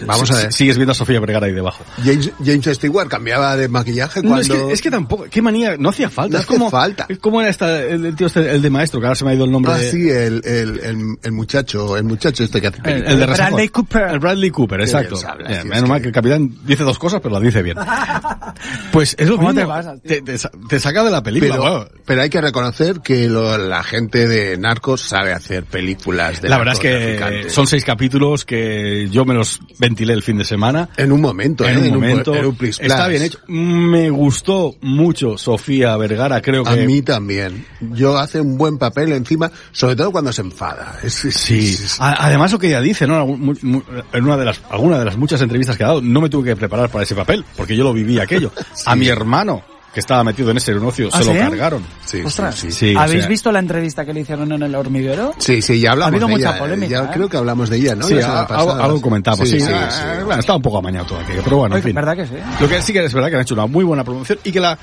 [0.06, 0.52] Vamos a ver.
[0.52, 1.84] si- sigues viendo a Sofía Vergara ahí debajo.
[2.04, 4.56] James, James Stewart cambiaba de maquillaje No, cuando...
[4.56, 6.38] es, que, es que tampoco, qué manía, no hacía falta.
[6.38, 7.06] No es como, falta.
[7.10, 9.32] Es como era esta, el, el tío este, el de maestro, que ahora se me
[9.32, 12.62] ha ido el nombre Ah, de, sí, el, el, el, el muchacho, el muchacho este
[12.62, 13.26] que hace el de
[13.70, 13.70] Bradley.
[13.70, 14.08] Cooper.
[14.10, 15.10] El Bradley Cooper, exacto.
[15.16, 17.34] bien se habla, Bien, es menos que- mal que el capitán dice dos cosas, pero
[17.36, 17.78] las dice bien.
[18.92, 19.74] Pues es lo ¿Cómo mismo.
[19.74, 20.22] te tío?
[20.24, 23.84] te, te te saca de la película, pero, pero hay que reconocer que lo- la
[23.84, 29.10] gente de Narcos sabe hacer películas de La verdad es que son seis capítulos que
[29.12, 30.90] yo me los ventilé el fin de semana.
[30.98, 31.82] En un momento, En ¿eh?
[31.90, 32.34] un momento.
[32.36, 33.40] en un Está bien hecho.
[33.48, 36.70] Me gustó mucho Sofía Vergara, creo que...
[36.70, 37.66] A mí también.
[37.82, 41.00] Yo hace un buen papel encima, sobre todo cuando se enfada.
[41.04, 43.26] Es- es- Sí, es- además lo que ella dice, ¿no?
[43.62, 46.50] En una de las, alguna de las muchas entrevistas que ha dado, no me tuve
[46.50, 48.52] que preparar para ese papel, porque yo lo viví aquello.
[48.86, 49.62] A mi hermano,
[49.94, 51.82] que estaba metido en ese negocio, ¿Ah, se lo cargaron.
[52.04, 52.70] sí, sí, Ostras, sí.
[52.72, 55.34] Sí, o ¿habéis sea- visto la entrevista que le hicieron en el hormiguero?
[55.38, 56.60] Sí, sí, ya hablamos Ha habido de mucha ella.
[56.60, 57.10] polémica, Ya ¿eh?
[57.14, 58.06] creo que hablamos de ella, ¿no?
[58.06, 59.48] Sí, a- algo, algo comentamos.
[59.48, 60.24] Sí, sí, ah, sí.
[60.26, 61.96] bueno, estaba un poco amañado todo aquello, pero bueno, en Oye, fin.
[61.96, 62.34] ¿verdad que sí?
[62.60, 64.60] Lo que sí que es verdad que han hecho una muy buena promoción y que
[64.60, 64.78] la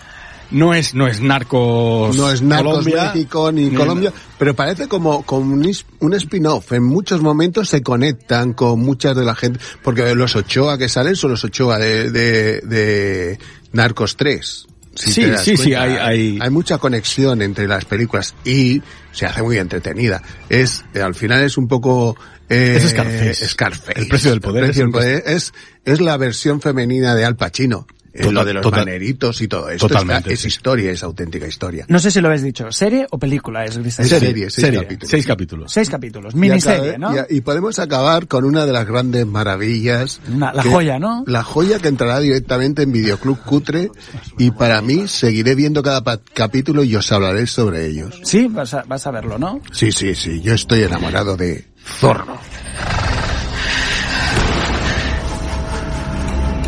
[0.50, 4.88] no es no es narcos No es Narcos Colombia, México ni, ni- Colombia, pero parece
[4.88, 6.72] como, como un, un spin-off.
[6.72, 11.16] En muchos momentos se conectan con muchas de la gente, porque los Ochoa que salen
[11.16, 13.38] son los Ochoa de, de, de
[13.72, 14.66] Narcos 3.
[14.94, 15.82] si Sí, sí, sí, cuenta.
[16.06, 20.22] hay- hay- mucha conexión entre las películas y se hace muy entretenida.
[20.48, 22.14] Es, eh, al final es un poco,
[22.48, 23.48] eh, Es Scarface.
[23.48, 23.98] Scarface.
[24.00, 25.52] El precio del poder El precio es del el poder es,
[25.86, 27.86] es la versión femenina de Al Pacino.
[28.12, 29.88] Total- lo de los total- maneritos y todo esto.
[29.88, 30.48] Totalmente, está- es sí.
[30.48, 31.86] historia, es auténtica historia.
[31.88, 33.76] No sé si lo habéis dicho, ¿serie o película es?
[33.76, 35.10] Es serie, seis serie, capítulos.
[35.10, 35.72] seis capítulos.
[35.72, 37.12] Seis capítulos, Y miniserie, ¿no?
[37.28, 40.20] y podemos acabar con una de las grandes maravillas.
[40.32, 41.24] Una- la que- joya, ¿no?
[41.26, 43.90] La joya que entrará directamente en Videoclub Cutre
[44.38, 46.02] y para mí seguiré viendo cada
[46.34, 48.20] capítulo y os hablaré sobre ellos.
[48.24, 49.60] Sí, vas a, vas a verlo, ¿no?
[49.72, 51.64] Sí, sí, sí, yo estoy enamorado de
[52.00, 52.38] Zorro.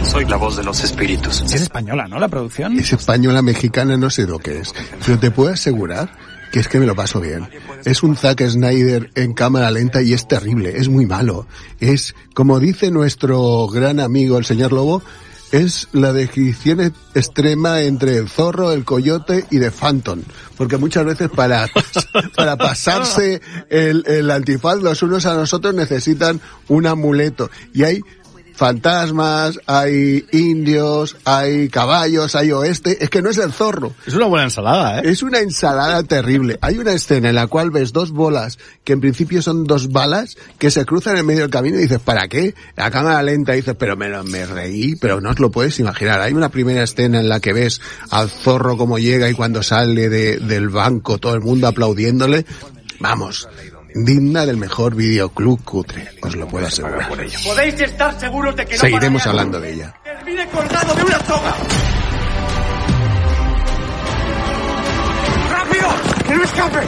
[0.05, 1.41] Soy la voz de los espíritus.
[1.41, 2.19] Es española, ¿no?
[2.19, 2.79] La producción.
[2.79, 6.11] Es española mexicana, no sé lo que es, pero te puedo asegurar
[6.53, 7.49] que es que me lo paso bien.
[7.85, 11.47] Es un Zack Snyder en cámara lenta y es terrible, es muy malo.
[11.81, 15.03] Es, como dice nuestro gran amigo el señor Lobo,
[15.53, 20.23] es la descripción extrema entre el zorro, el coyote y de Phantom.
[20.57, 21.67] Porque muchas veces para,
[22.37, 23.41] para pasarse
[23.71, 27.51] el, el antifaz los unos a nosotros necesitan un amuleto.
[27.73, 28.01] Y hay
[28.55, 33.03] fantasmas, hay indios, hay caballos, hay oeste.
[33.03, 33.93] Es que no es el zorro.
[34.07, 35.03] Es una buena ensalada, ¿eh?
[35.05, 36.59] Es una ensalada terrible.
[36.61, 40.37] Hay una escena en la cual ves dos bolas, que en principio son dos balas,
[40.59, 42.55] que se cruzan en medio del camino y dices, ¿para qué?
[42.77, 46.21] La cámara lenta dices, pero me, me reí, pero no os lo puedes imaginar.
[46.21, 50.09] Hay una primera escena en la que ves al zorro como llega y cuando sale
[50.09, 52.47] de, del banco todo el mundo aplaudiéndole.
[53.01, 53.49] Vamos,
[53.95, 57.09] digna del mejor videoclub cutre, os lo puedo asegurar.
[57.45, 59.95] Podéis estar seguros de que no Seguiremos hablando de ella.
[60.03, 61.55] termine colgado de una soga.
[65.51, 65.89] ¡Rápido!
[66.27, 66.81] ¡Que no escape!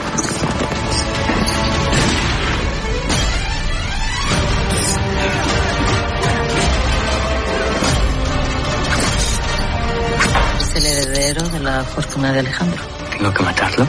[10.59, 12.81] Es el heredero de la fortuna de Alejandro.
[13.11, 13.87] ¿Tengo que matarlo?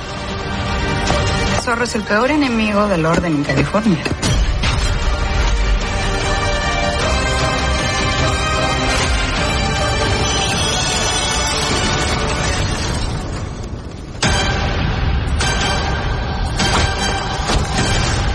[1.69, 4.03] Zorro es el peor enemigo del orden en California.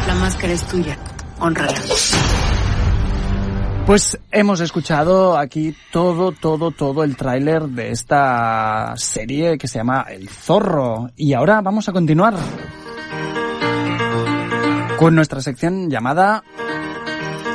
[0.05, 0.95] La máscara es tuya.
[1.39, 1.73] Honrala.
[3.87, 10.05] Pues hemos escuchado aquí todo, todo, todo el tráiler de esta serie que se llama
[10.07, 11.09] El Zorro.
[11.15, 12.35] Y ahora vamos a continuar
[15.03, 16.45] con nuestra sección llamada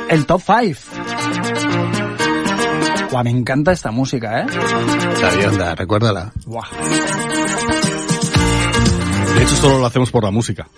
[0.07, 0.79] El Top 5.
[3.09, 4.45] Guau, me encanta esta música, ¿eh?
[5.19, 6.31] Sabionda, recuérdala.
[6.45, 6.67] Buah.
[9.35, 10.69] De hecho, solo lo hacemos por la música.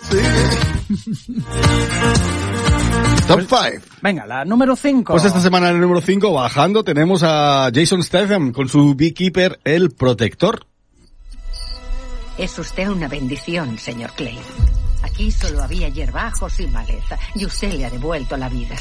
[3.27, 3.85] Top 5.
[4.01, 5.11] Venga, la número 5.
[5.11, 9.59] Pues esta semana en el número 5, bajando, tenemos a Jason Statham con su Beekeeper,
[9.65, 10.65] el protector.
[12.37, 14.39] Es usted una bendición, señor Clay.
[15.11, 18.75] Aquí solo había hierbajos y maleza, y usted le ha devuelto la vida.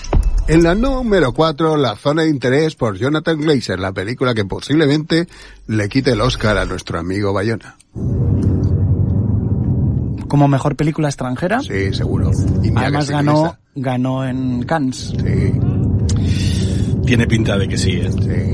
[0.47, 5.27] En la número 4, La zona de interés por Jonathan Glazer, la película que posiblemente
[5.67, 7.77] le quite el Oscar a nuestro amigo Bayona.
[10.29, 11.61] Como mejor película extranjera.
[11.61, 12.31] Sí, seguro.
[12.63, 15.13] Y Además ganó, ganó en Cannes.
[15.19, 15.53] Sí,
[17.07, 18.11] Tiene pinta de que sí, ¿eh?
[18.13, 18.53] sí.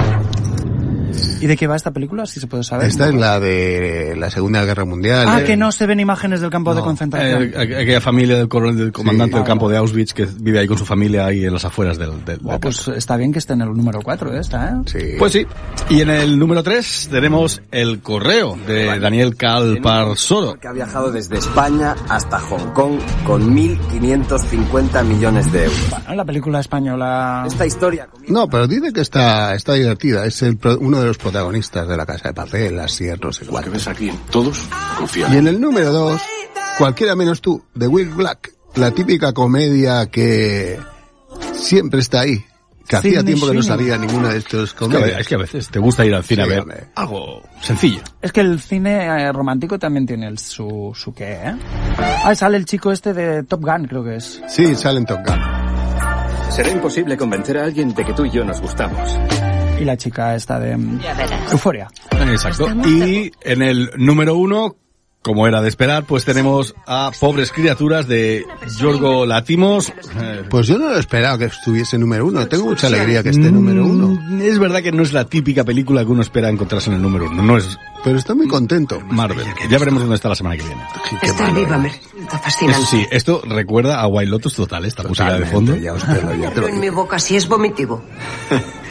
[1.40, 2.26] ¿Y de qué va esta película?
[2.26, 2.86] Si se puede saber.
[2.86, 5.26] Esta es la de la Segunda Guerra Mundial.
[5.28, 5.44] Ah, eh.
[5.44, 6.86] que no se ven imágenes del campo de No.
[6.86, 7.42] concentración.
[7.54, 9.38] Eh, aquella familia del, coronel- del comandante Sí.
[9.38, 12.24] del campo de Auschwitz que vive ahí con su familia ahí en las afueras del,
[12.24, 14.72] del, Buah, del pues está bien que esté en el número 4 esta, ¿eh?
[14.86, 14.98] Sí.
[15.18, 15.46] Pues sí.
[15.88, 20.54] Y en el número 3 tenemos El Correo de Daniel Calparsoro.
[20.60, 25.90] que ha viajado desde España hasta Hong Kong con 1.550 millones de euros.
[25.90, 27.44] Bueno, la película española...
[27.46, 30.24] Esta historia No, pero dice que está, está divertida.
[30.26, 33.68] Es el, uno de los protagonistas de la Casa de Papel, así no sé cuál.
[33.68, 34.58] ves aquí, todos
[34.96, 35.34] confían.
[35.34, 36.20] Y en el número 2,
[36.78, 38.52] Cualquiera menos tú, de Will Black.
[38.74, 40.78] La típica comedia que
[41.54, 42.44] siempre está ahí.
[42.86, 45.20] Que hacía tiempo que no sabía ninguna de estos Es que, comedias.
[45.20, 48.00] es que a veces te gusta ir al cine Sí, a ver algo sencillo.
[48.22, 51.56] Es que el cine eh, romántico también tiene el, su, su qué, ¿eh?
[52.24, 54.40] Ah, sale el chico este de Top Gun, creo que es.
[54.48, 55.40] Sí, salen Top Gun.
[56.50, 59.00] Será imposible convencer a alguien de que tú y yo nos gustamos.
[59.78, 61.00] Y la chica esta de mm.
[61.52, 61.88] Euforia.
[62.10, 62.68] Exacto.
[62.86, 64.76] Y en el número uno,
[65.26, 68.44] como era de esperar, pues tenemos a Pobres Criaturas de
[68.78, 69.88] Yorgo Latimos.
[69.88, 72.46] Eh, Pues yo no lo esperaba que estuviese número uno.
[72.46, 74.08] Tengo mucha alegría que esté número uno.
[74.08, 77.02] mm, Es verdad que no es la típica película que uno espera encontrarse en el
[77.02, 77.42] número uno.
[77.42, 79.00] No es Pero estoy muy contento.
[79.00, 79.44] Marvel.
[79.68, 80.82] Ya veremos dónde está la semana que viene.
[81.40, 81.78] Malo, viva ¿eh?
[81.80, 82.80] me fascinante.
[82.82, 85.76] Eso sí, esto recuerda a White Lotus total, esta música de fondo.
[85.76, 88.00] Ya os en mi boca si es vomitivo.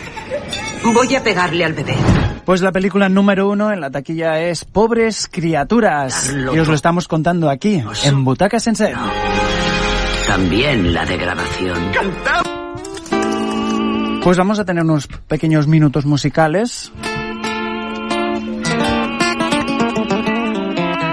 [0.93, 1.95] Voy a pegarle al bebé.
[2.45, 6.31] Pues la película número uno en la taquilla es Pobres Criaturas.
[6.53, 8.93] Y os lo estamos contando aquí, en Butaca Sensei.
[10.27, 11.91] También la degradación.
[14.23, 16.91] Pues vamos a tener unos pequeños minutos musicales.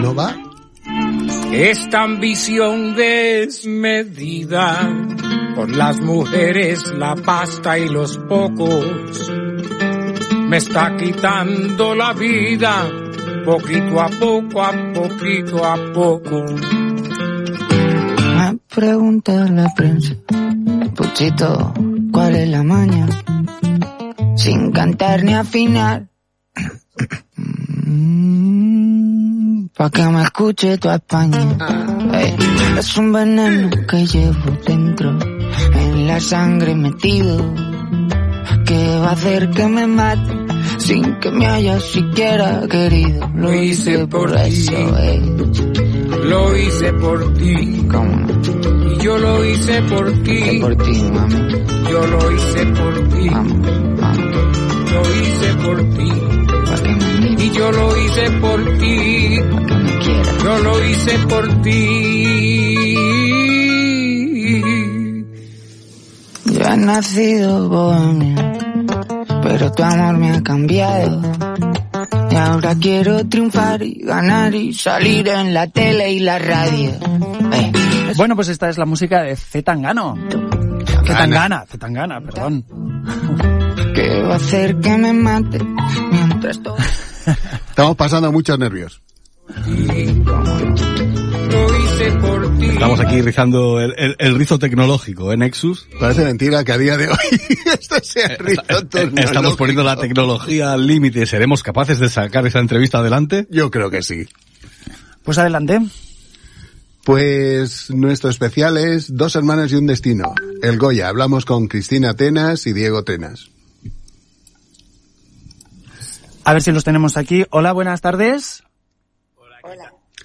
[0.03, 0.37] ¿No va?
[1.53, 4.89] Esta ambición desmedida
[5.55, 9.31] por las mujeres, la pasta y los pocos
[10.53, 12.87] me está quitando la vida
[13.45, 16.45] poquito a poco, a poquito a poco.
[18.37, 20.15] Me pregunta la prensa,
[20.95, 21.73] Puchito,
[22.13, 23.07] ¿cuál es la maña?
[24.37, 26.07] Sin cantar ni afinar.
[29.75, 31.57] Pa' que me escuche tu España.
[32.13, 32.37] Ey,
[32.79, 35.32] es un veneno que llevo dentro, en
[36.13, 37.39] la sangre metido,
[38.67, 40.31] que va a hacer que me mate
[40.77, 43.31] sin que me haya siquiera querido.
[43.35, 45.21] Lo hice por eso, ey.
[46.25, 47.87] Lo hice por ti.
[47.91, 48.27] ¿Cómo
[49.01, 50.59] yo lo hice por ti.
[50.61, 51.35] por ti, mami.
[51.91, 53.31] Yo lo hice por ti.
[54.93, 56.13] Lo hice por ti.
[57.43, 59.41] Y yo lo hice por ti.
[60.45, 62.12] Yo lo hice por ti.
[66.83, 68.37] Nacido bohemio,
[69.43, 71.23] pero tu amor me ha cambiado.
[72.31, 76.93] Y ahora quiero triunfar y ganar y salir en la tele y la radio.
[77.53, 77.73] Ey,
[78.17, 80.17] Bueno, pues esta es la música de Zetangano.
[81.07, 82.65] Zetangana, Zetangana, perdón.
[83.95, 85.59] que va a hacer que me mate
[86.11, 86.77] mientras todo...
[87.71, 89.03] Estamos pasando muchos nervios.
[92.17, 95.87] Estamos aquí rizando el, el- el rizo tecnológico, ¿eh, Nexus?
[96.01, 97.17] Parece mentira que a día de hoy
[97.81, 99.57] esto sea rizo Eh, Estamos tecnológico.
[99.57, 101.25] poniendo la tecnología al límite.
[101.27, 103.47] ¿Seremos capaces de sacar esa entrevista adelante?
[103.51, 104.27] Yo creo que sí.
[105.23, 105.81] Pues adelante.
[107.05, 110.35] Pues nuestro especial es Dos hermanas y un destino.
[110.63, 111.09] El Goya.
[111.09, 113.49] Hablamos con Cristina Tenas y Diego Tenas.
[116.45, 117.45] A ver si los tenemos aquí.
[117.51, 118.65] Hola, buenas tardes.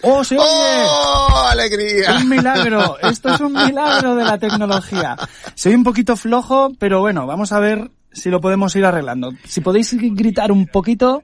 [0.01, 0.45] ¡Oh, se oye!
[0.45, 2.17] ¡Oh, alegría!
[2.17, 2.97] Un milagro.
[2.99, 5.15] Esto es un milagro de la tecnología.
[5.55, 9.33] Se oye un poquito flojo, pero bueno, vamos a ver si lo podemos ir arreglando.
[9.45, 11.23] Si podéis gritar un poquito.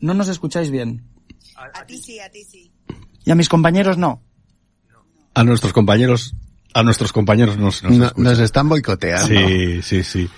[0.00, 1.04] No nos escucháis bien.
[1.56, 2.70] A ti sí, a ti sí.
[3.24, 4.22] Y a mis compañeros no.
[5.34, 6.34] A nuestros compañeros,
[6.72, 9.26] a nuestros compañeros nos, nos nos están boicoteando.
[9.26, 10.30] Sí, sí, sí.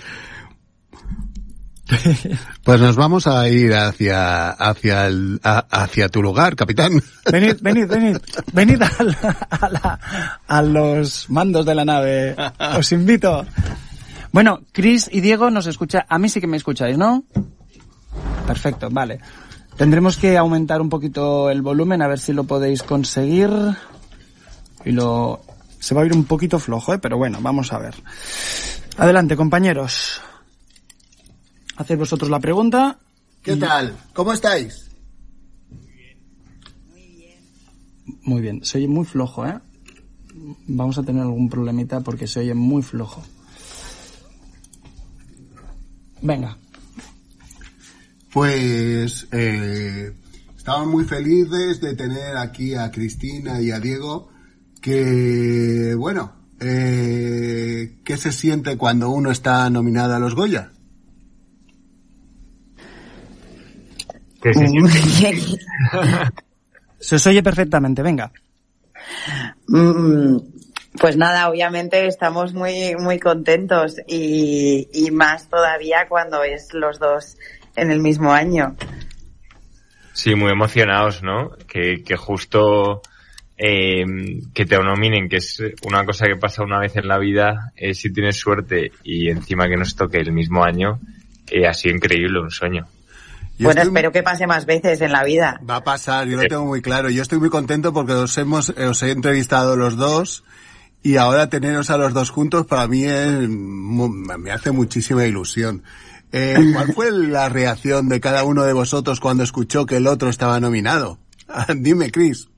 [2.64, 6.92] Pues nos vamos a ir hacia, hacia, el, hacia tu lugar, capitán.
[7.32, 8.16] Venid, venid, venid.
[8.52, 8.90] Venid a,
[9.50, 12.36] a la- a los mandos de la nave.
[12.76, 13.44] Os invito.
[14.32, 16.06] Bueno, Chris y Diego nos escucha.
[16.08, 17.24] A mí sí que me escucháis, ¿no?
[18.46, 19.18] Perfecto, vale.
[19.76, 23.50] Tendremos que aumentar un poquito el volumen a ver si lo podéis conseguir.
[24.84, 25.40] Y lo...
[25.78, 26.98] Se va a ir un poquito flojo, ¿eh?
[26.98, 27.94] Pero bueno, vamos a ver.
[28.98, 30.20] Adelante, compañeros.
[31.80, 32.98] Haced vosotros la pregunta.
[33.42, 33.96] ¿Qué tal?
[34.12, 34.90] ¿Cómo estáis?
[38.22, 39.58] Muy bien, se oye muy flojo, ¿eh?
[40.66, 43.22] Vamos a tener algún problemita porque se oye muy flojo.
[46.20, 46.58] Venga.
[48.30, 50.12] Pues eh,
[50.54, 54.28] estamos muy felices de tener aquí a Cristina y a Diego,
[54.82, 60.72] que bueno, eh, ¿qué se siente cuando uno está nominado a los Goya?
[64.42, 65.58] Que se siente-
[67.00, 68.30] Se os oye perfectamente, venga.
[69.68, 70.36] Mm,
[70.98, 77.36] Pues nada, obviamente estamos muy, muy contentos y, y más todavía cuando es los dos
[77.76, 78.76] en el mismo año.
[80.12, 81.52] Sí, muy emocionados, ¿no?
[81.68, 83.00] Que, que justo
[83.56, 84.04] eh,
[84.52, 87.94] que te nominen, que es una cosa que pasa una vez en la vida, eh,
[87.94, 90.98] si tienes suerte y encima que nos toque el mismo año,
[91.48, 92.86] eh, ha sido increíble, un sueño.
[93.60, 95.60] Yo bueno, estoy- espero que pase más veces en la vida.
[95.68, 97.10] Va a pasar, yo lo tengo muy claro.
[97.10, 100.44] Yo estoy muy contento porque os hemos, os he entrevistado los dos
[101.02, 105.82] y ahora teneros a los dos juntos para mí es, me hace muchísima ilusión.
[106.32, 110.30] Eh, ¿Cuál fue la reacción de cada uno de vosotros cuando escuchó que el otro
[110.30, 111.18] estaba nominado?
[111.76, 112.48] Dime, Chris.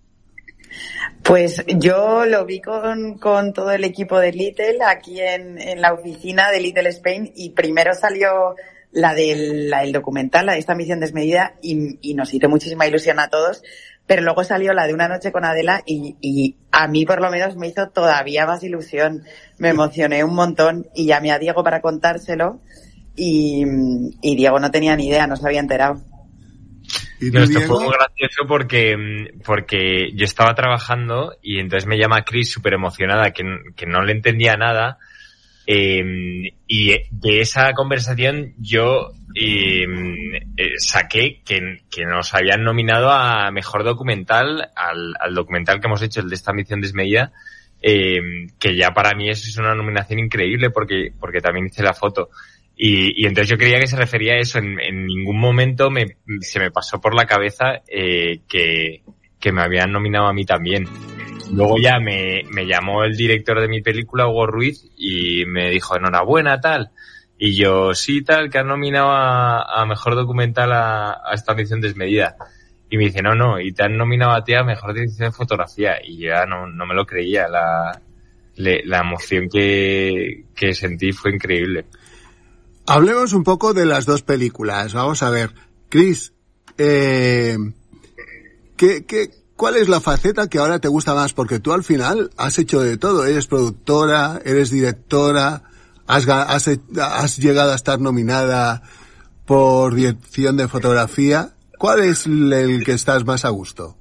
[1.22, 5.92] Pues yo lo vi con, con todo el equipo de Little aquí en, en la
[5.92, 8.56] oficina de Little Spain y primero salió
[8.92, 12.86] la del la del documental, la de esta misión desmedida y, y nos hizo muchísima
[12.86, 13.62] ilusión a todos,
[14.06, 17.30] pero luego salió la de una noche con Adela y, y a mí por lo
[17.30, 19.22] menos me hizo todavía más ilusión,
[19.58, 22.60] me emocioné un montón y llamé a Diego para contárselo
[23.16, 23.64] y,
[24.20, 26.02] y Diego no tenía ni idea, no se había enterado.
[27.20, 28.96] ¿Y No, esto fue muy gracioso porque,
[29.44, 34.56] porque yo estaba trabajando y entonces me llama Chris súper emocionada que no le entendía
[34.56, 34.98] nada.
[35.66, 36.02] Eh,
[36.66, 39.84] y de esa conversación yo eh,
[40.56, 46.02] eh, saqué que, que nos habían nominado a mejor documental, al, al documental que hemos
[46.02, 47.32] hecho, el de esta misión desmedida,
[47.80, 48.20] eh,
[48.58, 52.30] que ya para mí eso es una nominación increíble porque, porque también hice la foto.
[52.76, 54.58] Y, y entonces yo creía que se refería a eso.
[54.58, 59.02] En, en ningún momento me, se me pasó por la cabeza eh, que,
[59.42, 60.88] que me habían nominado a mí también.
[61.52, 65.96] Luego ya me, me llamó el director de mi película, Hugo Ruiz, y me dijo
[65.96, 66.92] enhorabuena, tal.
[67.36, 72.36] Y yo, sí, tal, que han nominado a, mejor documental a, esta ambición desmedida.
[72.88, 75.36] Y me dice, no, no, y te han nominado a ti a mejor dirección de
[75.36, 75.94] fotografía.
[76.04, 78.00] Y ya no, no me lo creía, la,
[78.56, 81.84] le- la emoción que, que sentí fue increíble.
[82.86, 84.94] Hablemos un poco de las dos películas.
[84.94, 85.50] Vamos a ver.
[85.88, 86.32] Chris,
[86.78, 87.56] eh,
[88.76, 91.32] ¿qué, qué, ¿cuál es la faceta que ahora te gusta más?
[91.32, 93.26] Porque tú al final has hecho de todo.
[93.26, 95.62] Eres productora, eres directora,
[96.06, 98.82] has, has llegado a estar nominada
[99.46, 101.50] por dirección de fotografía.
[101.78, 103.96] ¿Cuál es el que estás más a gusto?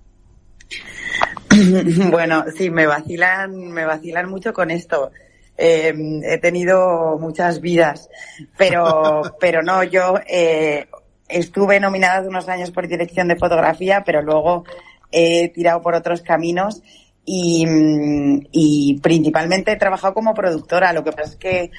[2.12, 5.12] bueno, sí, me vacilan, me vacilan mucho con esto.
[5.58, 8.10] Eh, he tenido muchas vidas,
[8.58, 10.88] pero, pero no, yo eh,
[11.32, 14.63] estuve nominada hace unos años por dirección de fotografía, pero luego
[15.12, 16.82] he tirado por otros caminos
[17.26, 20.94] y, mm, y principalmente he trabajado como productora.
[20.94, 21.72] Lo que pasa es que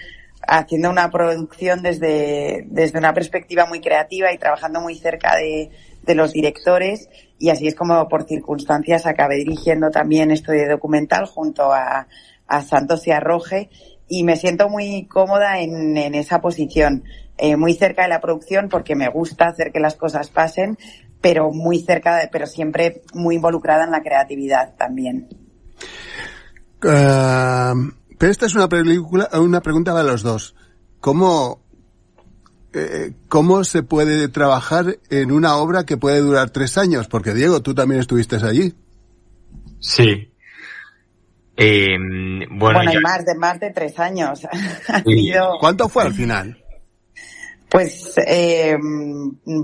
[0.47, 5.71] haciendo una producción desde, desde una perspectiva muy creativa y trabajando muy cerca de,
[6.03, 11.27] de los directores y así es como por circunstancias acabé dirigiendo también esto de documental
[11.27, 12.07] junto a,
[12.47, 13.23] a Santos y a
[14.09, 17.05] y me siento muy cómoda en, en esa posición,
[17.39, 20.79] eh, muy cerca de la producción porque me gusta hacer que las cosas pasen,
[21.21, 25.29] pero muy cerca, de, pero siempre muy involucrada en la creatividad también.
[26.83, 27.75] Ah,
[28.19, 30.55] pero esta es una película, una pregunta para los dos.
[31.01, 31.63] ¿Cómo,
[32.73, 37.09] eh, ¿Cómo se puede trabajar en una obra que puede durar tres años?
[37.09, 38.75] Porque Diego, tú también estuviste allí.
[39.81, 40.29] Sí.
[41.57, 41.97] Eh,
[42.51, 44.41] bueno, Bueno, ya- y más de más de tres años.
[45.05, 45.33] Sí.
[45.61, 46.62] ¿Cuánto fue al final?
[47.73, 48.77] Pues eh,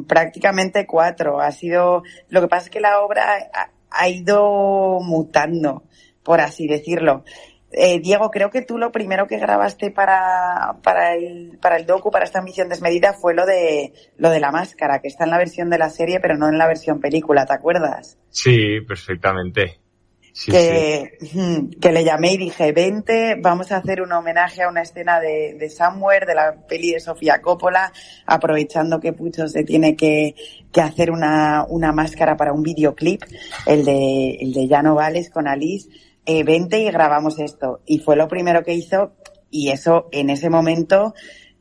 [0.07, 1.41] prácticamente cuatro.
[1.41, 2.03] Ha sido.
[2.31, 5.83] Lo que pasa es que la obra ha, ha ido mutando,
[6.23, 7.23] por así decirlo.
[7.71, 12.11] Eh, Diego, creo que tú lo primero que grabaste para, para el, para el docu,
[12.11, 15.37] para esta misión desmedida, fue lo de, lo de la máscara, que está en la
[15.37, 18.17] versión de la serie, pero no en la versión película, ¿te acuerdas?
[18.31, 19.81] sí, perfectamente.
[20.39, 20.53] Sí, sí.
[20.53, 21.19] que,
[21.81, 25.57] que le llamé y dije, vente, vamos a hacer un homenaje a una escena de,
[25.59, 27.93] de Somewhere, de la peli de Sofía Coppola,
[28.25, 30.37] aprovechando que Pucho se tiene que,
[30.71, 33.25] que hacer una, una máscara para un videoclip,
[33.67, 35.89] el de, el de Ya no vales con Alice,
[36.25, 37.81] eh, vente y grabamos esto.
[37.85, 39.17] Y fue lo primero que hizo
[39.51, 41.15] y eso en ese momento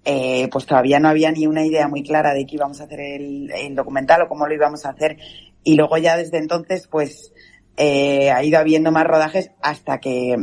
[0.06, 3.00] eh, pues todavía no había ni una idea muy clara de que íbamos a hacer
[3.00, 5.18] el, el documental o cómo lo íbamos a hacer.
[5.64, 7.34] Y luego ya desde entonces, pues
[7.78, 10.36] eh, ha ido habiendo más rodajes hasta que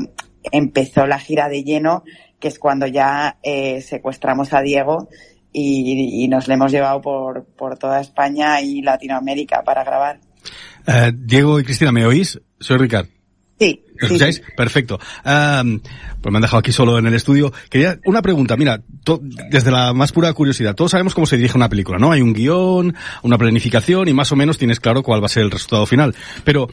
[0.53, 2.05] empezó la gira de lleno,
[2.39, 5.09] que es cuando ya eh, secuestramos a Diego
[5.53, 10.21] y, y nos le hemos llevado por, por toda España y Latinoamérica para grabar.
[10.87, 12.41] Eh, Diego y Cristina, ¿me oís?
[12.61, 13.07] Soy Ricard.
[13.59, 13.85] Sí.
[14.01, 14.43] ¿Me escucháis?
[14.57, 14.99] Perfecto.
[15.23, 15.81] Am,
[16.21, 17.53] pues me han dejado aquí solo en el estudio.
[17.71, 21.57] Quería una pregunta, mira, to- desde la más pura curiosidad, todos sabemos cómo se dirige
[21.57, 22.11] una película, ¿no?
[22.11, 25.45] Hay un guion, una planificación y más o menos tienes claro cuál va a ser
[25.45, 26.17] el resultado final.
[26.45, 26.69] Pero,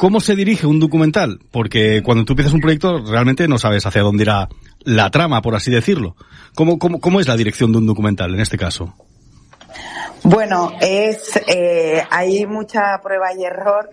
[0.00, 1.40] ¿cómo se dirige un documental?
[1.50, 4.48] Porque cuando tú empiezas un proyecto realmente no sabes hacia dónde irá
[4.82, 6.16] la trama, por así decirlo.
[6.54, 8.94] ¿Cómo, cómo, cómo es la dirección de un documental en este caso?
[10.22, 13.90] Bueno, es eh, hay mucha prueba y error.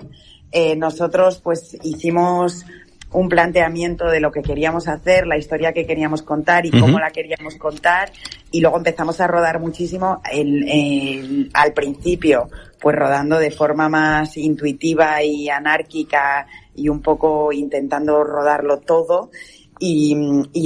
[0.53, 2.65] Eh, nosotros pues hicimos
[3.11, 7.11] un planteamiento de lo que queríamos hacer, la historia que queríamos contar y cómo la
[7.11, 8.11] queríamos contar
[8.51, 14.37] y luego empezamos a rodar muchísimo el- el- al principio, pues rodando de forma más
[14.37, 19.31] intuitiva y anárquica y un poco intentando rodarlo todo
[19.79, 20.15] y,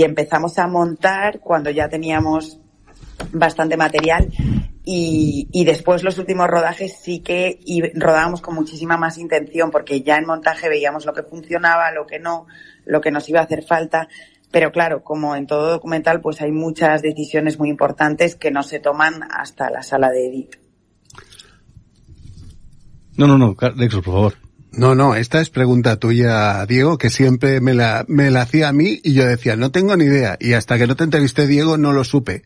[0.04, 2.60] empezamos a montar cuando ya teníamos
[3.32, 4.30] bastante material
[4.84, 7.60] y, después los últimos rodajes sí que
[7.96, 12.20] rodábamos con muchísima más intención porque ya en montaje veíamos lo que funcionaba, lo que
[12.20, 12.48] no,
[12.86, 14.08] lo que nos iba a hacer falta.
[14.50, 18.80] Pero claro, como en todo documental, pues hay muchas decisiones muy importantes que no se
[18.80, 20.61] toman hasta la sala de edit.
[23.18, 24.34] No, no, no, Nexus, por favor.
[24.74, 28.74] No, no, esta es pregunta tuya, Diego, que siempre me la, me la hacía a
[28.74, 30.38] mí y yo decía, no tengo ni idea.
[30.40, 32.44] Y hasta que no te entrevisté, Diego, no lo supe.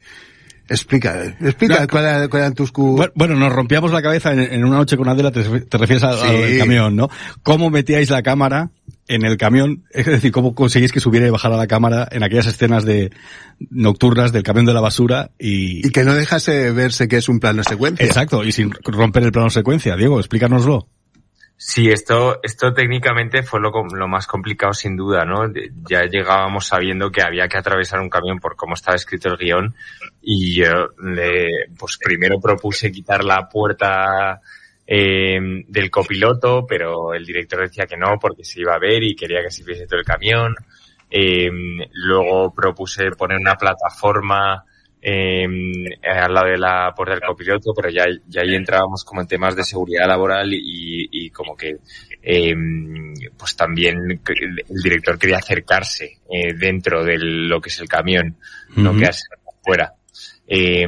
[0.67, 4.65] Explica, explica cuál era- cuál eran tus Bueno, bueno, nos rompíamos la cabeza en, en
[4.65, 6.25] una noche con Adela, te, te refieres Sí.
[6.27, 7.07] al camión, ¿no?
[7.43, 8.71] ¿Cómo metíais la cámara
[9.07, 9.83] en el camión?
[9.91, 13.11] Es decir, ¿cómo conseguís que subiera y bajara la cámara en aquellas escenas de
[13.69, 15.85] nocturnas del camión de la basura y...
[15.87, 18.05] Y que no dejase verse que es un plano secuencia.
[18.05, 19.95] Exacto, y sin romper el plano secuencia.
[19.95, 20.89] Diego, explícanoslo.
[21.57, 25.49] Sí, esto, esto técnicamente fue lo, com- lo más complicado sin duda, ¿no?
[25.89, 29.73] Ya llegábamos sabiendo que había que atravesar un camión por cómo estaba escrito el guion
[30.21, 34.41] y yo le, pues primero propuse quitar la puerta
[34.87, 39.15] eh, del copiloto, pero el director decía que no porque se iba a ver y
[39.15, 40.55] quería que se viese todo el camión.
[41.09, 41.49] Eh,
[41.93, 44.63] luego propuse poner una plataforma
[45.01, 45.45] eh,
[46.03, 49.55] al lado de la puerta del copiloto, pero ya, ya ahí entrábamos como en temas
[49.55, 51.77] de seguridad laboral y, y como que
[52.23, 52.55] eh,
[53.37, 58.35] pues también el director quería acercarse eh, dentro de lo que es el camión,
[58.75, 58.99] no Ujú.
[58.99, 59.25] quedarse
[59.63, 59.93] fuera.
[60.47, 60.85] Eh,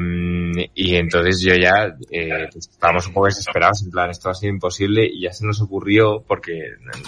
[0.76, 4.54] y entonces yo ya eh, pues, estábamos un poco desesperados, en plan, esto ha sido
[4.54, 6.54] imposible y ya se nos ocurrió, porque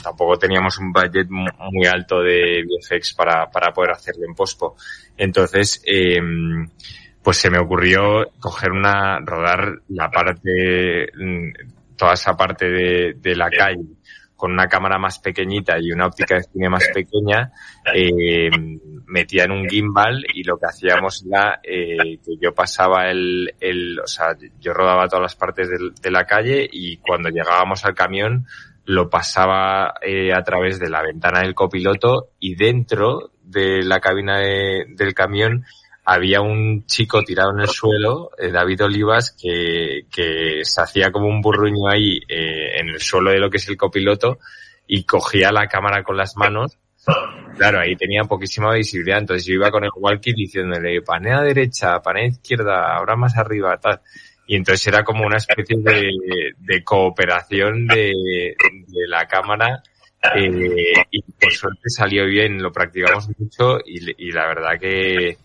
[0.03, 4.75] tampoco teníamos un budget mu- muy alto de VFX para, para poder hacerlo en pospo.
[5.17, 6.19] Entonces, eh,
[7.21, 11.51] pues se me ocurrió coger una, rodar la parte, mm,
[11.97, 13.81] toda esa parte de, de la calle
[14.39, 17.51] con una cámara más pequeñita y una óptica de cine más pequeña,
[17.93, 18.49] eh,
[19.05, 23.99] metía en un gimbal y lo que hacíamos era eh, que yo pasaba el, el,
[23.99, 24.27] o sea,
[24.61, 28.45] yo rodaba todas las partes del- de, la calle y cuando llegábamos al camión
[28.85, 34.39] lo pasaba eh, a través de la ventana del copiloto y dentro de la cabina
[34.39, 35.65] de- del camión
[36.11, 41.27] había un chico tirado en el suelo, eh, David Olivas, que, que se hacía como
[41.27, 44.39] un burruño ahí eh, en el suelo de lo que es el copiloto
[44.87, 46.79] y cogía la cámara con las manos.
[47.55, 52.25] Claro, ahí tenía poquísima visibilidad, entonces yo iba con el walkie diciéndole, panea derecha, panea
[52.25, 54.01] izquierda, ahora más arriba, tal.
[54.47, 56.09] Y entonces era como una especie de,
[56.57, 58.55] de cooperación de,
[58.87, 59.83] de la cámara
[60.35, 65.37] eh, y por suerte salió bien, lo practicamos mucho y, y la verdad que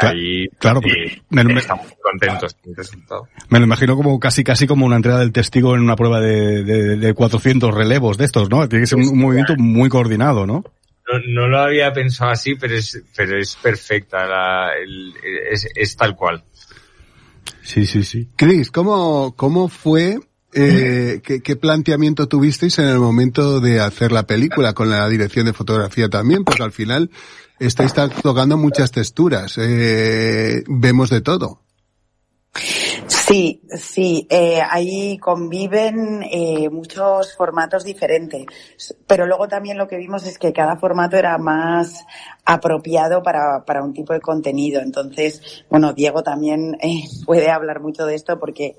[0.00, 3.28] ahí claro, eh, me- me- estamos muy contentos con el resultado.
[3.48, 6.62] Me lo imagino como casi casi como una entrega del testigo en una prueba de,
[6.64, 8.68] de, de 400 relevos de estos, ¿no?
[8.68, 10.64] Tiene que ser un, un movimiento muy coordinado, ¿no?
[11.10, 15.14] No, no lo había pensado así, pero es, pero es perfecta, la, el-
[15.50, 16.44] es, es tal cual.
[17.62, 18.28] Sí, sí, sí.
[18.36, 20.18] Chris, ¿cómo, cómo fue,
[20.54, 25.46] eh, qué, qué planteamiento tuvisteis en el momento de hacer la película con la dirección
[25.46, 26.44] de fotografía también?
[26.44, 27.10] Porque al final
[27.60, 27.92] estáis
[28.22, 31.60] tocando muchas texturas, eh, vemos de todo.
[33.06, 38.46] Sí, sí, eh, ahí conviven eh, muchos formatos diferentes,
[39.06, 42.06] pero luego también lo que vimos es que cada formato era más
[42.44, 44.80] apropiado para, para un tipo de contenido.
[44.80, 48.76] Entonces, bueno, Diego también eh, puede hablar mucho de esto porque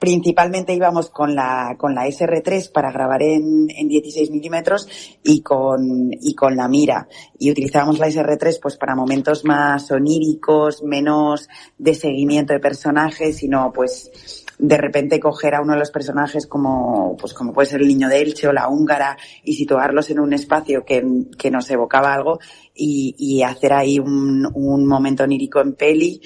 [0.00, 4.88] principalmente íbamos con la, con la SR3 para grabar en, en 16 milímetros
[5.22, 7.06] y con, y con la mira.
[7.38, 13.70] Y utilizábamos la SR3 pues para momentos más oníricos, menos de seguimiento de personajes, sino
[13.74, 14.10] pues
[14.58, 18.08] de repente coger a uno de los personajes como, pues como puede ser el niño
[18.08, 21.04] de Elche o la húngara y situarlos en un espacio que,
[21.38, 22.38] que nos evocaba algo
[22.74, 26.22] y, y hacer ahí un, un momento onírico en peli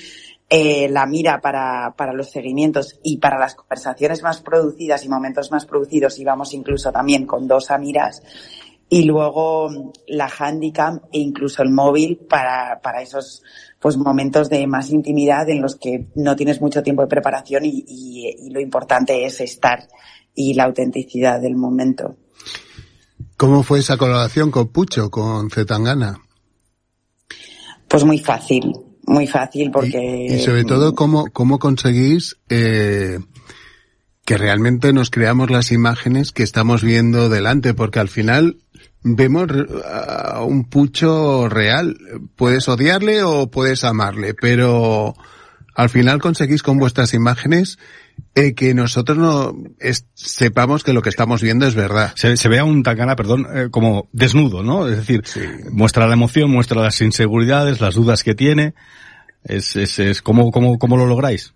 [0.56, 5.50] eh, la mira para, para los seguimientos y para las conversaciones más producidas y momentos
[5.50, 8.22] más producidos íbamos incluso también con dos amiras
[8.88, 13.42] y luego la handicam e incluso el móvil para, para esos
[13.80, 17.84] pues momentos de más intimidad en los que no tienes mucho tiempo de preparación y,
[17.88, 19.88] y, y lo importante es estar
[20.36, 22.14] y la autenticidad del momento.
[23.36, 26.16] ¿Cómo fue esa colaboración con Pucho, con Zetangana?
[27.88, 28.72] Pues muy fácil,
[29.06, 30.26] muy fácil porque...
[30.30, 33.18] Y sobre todo, ¿cómo, cómo conseguís eh,
[34.24, 37.74] que realmente nos creamos las imágenes que estamos viendo delante?
[37.74, 38.58] Porque al final
[39.02, 39.48] vemos
[39.84, 41.96] a un pucho real.
[42.36, 45.14] Puedes odiarle o puedes amarle, pero
[45.74, 47.78] al final conseguís con vuestras imágenes
[48.34, 52.12] eh, que nosotros no es- sepamos que lo que estamos viendo es verdad.
[52.16, 54.88] Se, se ve a un Tangana, perdón, eh, como desnudo, ¿no?
[54.88, 55.22] Es decir,
[55.70, 58.74] muestra la emoción, muestra las inseguridades, las dudas que tiene.
[59.44, 61.54] Es, es, es ¿cómo, cómo, ¿Cómo lo lográis?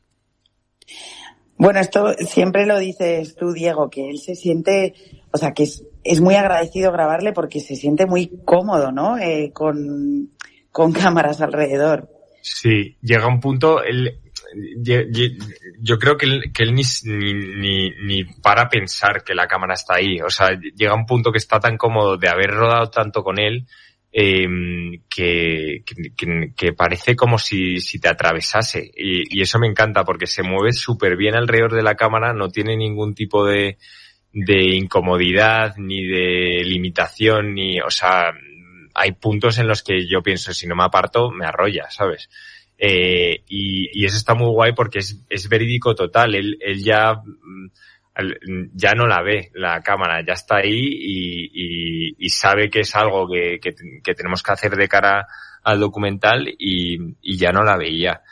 [1.57, 4.95] Bueno, esto siempre lo dices tú, Diego, que él se siente,
[5.33, 9.19] o sea, que es, es muy agradecido grabarle porque se siente muy cómodo, ¿no?
[9.19, 10.31] Eh, con,
[10.71, 12.09] con cámaras alrededor.
[12.43, 14.21] Sí, llega un punto, él,
[15.81, 16.75] yo creo que él,
[17.05, 20.21] ni, para pensar que la cámara está ahí.
[20.21, 23.67] O sea, llega un punto que está tan cómodo de haber rodado tanto con él
[24.13, 24.47] eh,
[25.09, 25.83] que,
[26.17, 28.91] que- que parece como si, si te atravesase.
[28.97, 32.49] Y, y eso me encanta porque se mueve súper bien alrededor de la cámara, no
[32.49, 33.77] tiene ningún tipo de,
[34.33, 38.33] de incomodidad, ni de limitación, ni, o sea,
[38.95, 42.29] hay puntos en los que yo pienso, si no me aparto, me arrolla, ¿sabes?
[42.79, 46.35] Eh, y, eso está muy guay porque es, verídico total.
[46.35, 47.71] Él, ya, mm,
[48.75, 53.61] ya no la ve, la cámara, ya está ahí y, sabe que es algo que,
[54.15, 55.27] tenemos que hacer de cara
[55.65, 58.23] al documental y ya no la veía.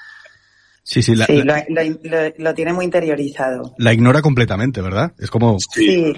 [0.89, 3.75] Sí, sí, la, sí, la- lo, lo- lo- lo tiene muy interiorizado.
[3.77, 5.13] la ignora completamente, ¿verdad?
[5.19, 5.57] Es como...
[5.75, 6.13] Sí,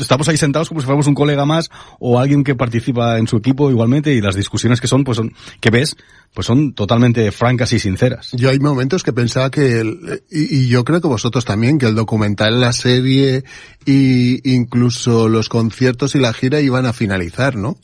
[0.00, 1.68] estamos ahí sentados como si fuéramos un colega más
[2.00, 5.34] o alguien que participa en su equipo igualmente y las discusiones que son, pues son,
[5.60, 5.96] que ves,
[6.32, 8.30] pues son totalmente francas y sinceras.
[8.32, 11.84] Yo hay momentos que pensaba que, el, y, y, yo creo que vosotros también, que
[11.86, 13.44] el documental, la serie
[13.84, 17.76] y incluso los conciertos y la gira iban a finalizar, ¿no?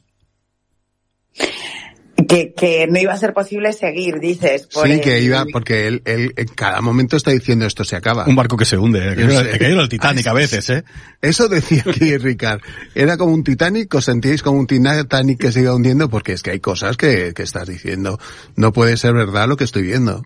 [2.32, 4.66] Que, que no iba a ser posible seguir, dices.
[4.66, 5.00] Por sí, el...
[5.00, 8.24] que iba, porque él, él en cada momento está diciendo esto se acaba.
[8.26, 9.16] Un barco que se hunde, ¿eh?
[9.16, 10.84] que, que, que el Titanic a veces, ¿eh?
[11.20, 12.60] Eso decía aquí Ricard.
[12.94, 16.42] Era como un Titanic, os sentíais como un Titanic que se iba hundiendo, porque es
[16.42, 18.18] que hay cosas que, que estás diciendo.
[18.56, 20.22] No puede ser verdad lo que estoy viendo.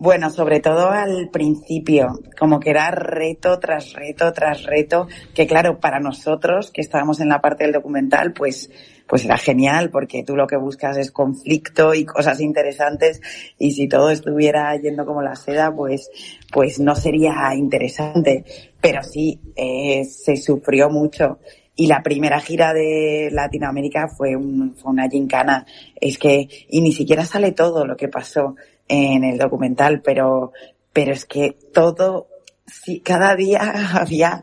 [0.00, 5.78] Bueno, sobre todo al principio, como que era reto tras reto tras reto, que claro,
[5.78, 8.70] para nosotros que estábamos en la parte del documental, pues,
[9.10, 13.20] pues era genial, porque tú lo que buscas es conflicto y cosas interesantes,
[13.58, 16.08] y si todo estuviera yendo como la seda, pues,
[16.52, 18.44] pues no sería interesante.
[18.80, 21.40] Pero sí, eh, se sufrió mucho.
[21.74, 25.66] Y la primera gira de Latinoamérica fue, un, fue una gincana.
[26.00, 28.54] Es que, y ni siquiera sale todo lo que pasó
[28.86, 30.52] en el documental, pero,
[30.92, 32.28] pero es que todo,
[32.70, 33.60] sí, cada día
[34.00, 34.42] había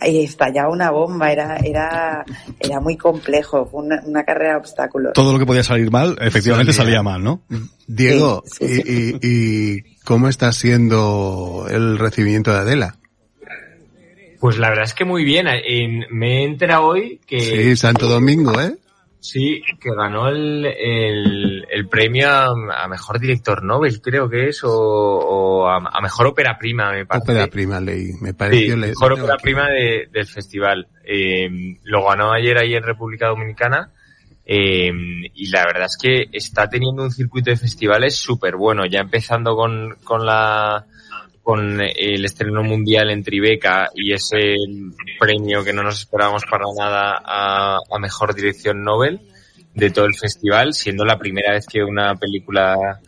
[0.00, 2.24] estallado una bomba, era, era,
[2.58, 5.12] era muy complejo, fue una, una, carrera de obstáculos.
[5.14, 7.42] Todo lo que podía salir mal, efectivamente salía, salía mal, ¿no?
[7.86, 12.98] Diego, sí, sí, y, y, ¿y cómo está siendo el recibimiento de Adela?
[14.40, 15.46] Pues la verdad es que muy bien.
[15.48, 17.40] En, me he enterado hoy que...
[17.40, 18.76] Sí, Santo Domingo, ¿eh?
[19.20, 24.62] Sí, que ganó el, el, el premio a, a, mejor director Nobel, creo que es,
[24.62, 27.32] o, o a, a, mejor ópera prima, me parece.
[27.32, 28.74] Ópera prima, leí, me pareció.
[28.74, 30.86] Sí, mejor ópera prima de, del festival.
[31.04, 31.48] Eh,
[31.82, 33.92] lo ganó ayer ahí en República Dominicana.
[34.50, 34.90] Eh,
[35.34, 39.54] y la verdad es que está teniendo un circuito de festivales súper bueno, ya empezando
[39.54, 40.86] con, con la
[41.48, 44.54] con el estreno mundial en Tribeca y ese
[45.18, 49.18] premio que no nos esperábamos para nada a, mejor dirección Nobel
[49.72, 53.00] de todo el festival, siendo la primera vez que una película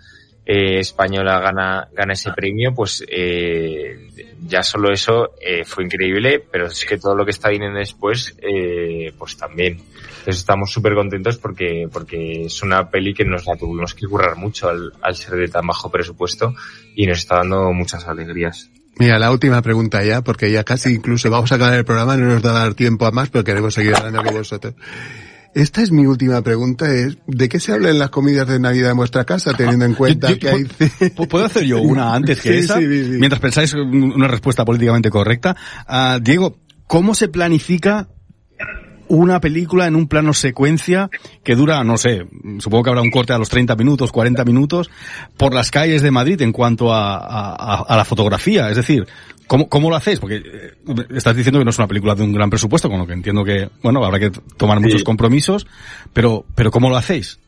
[0.47, 4.09] eh, española gana, gana ese premio, pues eh,
[4.47, 8.34] ya solo eso eh, fue increíble, pero es que todo lo que está viniendo después,
[8.41, 9.82] eh, pues también.
[10.21, 14.37] Entonces estamos súper contentos porque, porque es una peli que nos la tuvimos que currar
[14.37, 16.55] mucho al, al ser de tan bajo presupuesto
[16.95, 18.71] y nos está dando muchas alegrías.
[18.99, 22.27] Mira, la última pregunta ya, porque ya casi incluso vamos a acabar el programa, no
[22.27, 24.75] nos da a dar tiempo a más, pero queremos seguir hablando con vosotros.
[25.55, 28.91] Esta es mi última pregunta, es ¿de qué se habla en las comidas de Navidad
[28.91, 31.11] en vuestra casa, teniendo en cuenta yo, yo, que hay...
[31.29, 32.77] ¿Puedo hacer yo una antes que sí, esa?
[32.79, 35.57] Sí, sí, mientras pensáis una respuesta políticamente correcta.
[35.89, 38.09] Uh, Diego, ¿cómo se planifica
[39.11, 41.11] una película en un plano secuencia
[41.43, 42.27] que dura, no sé,
[42.61, 44.89] supongo que habrá un corte a los 30 minutos, 40 minutos,
[45.37, 48.71] por las calles de Madrid en cuanto a, a, a la fotografía.
[48.71, 49.07] Es decir,
[49.49, 50.21] ¿cómo, ¿cómo lo hacéis?
[50.21, 50.75] Porque eh,
[51.13, 53.45] estás diciendo que no es una película de un gran presupuesto, con lo que entiendo
[53.45, 55.67] que, bueno, habrá que tomar muchos compromisos,
[56.13, 57.41] pero, pero ¿cómo lo hacéis?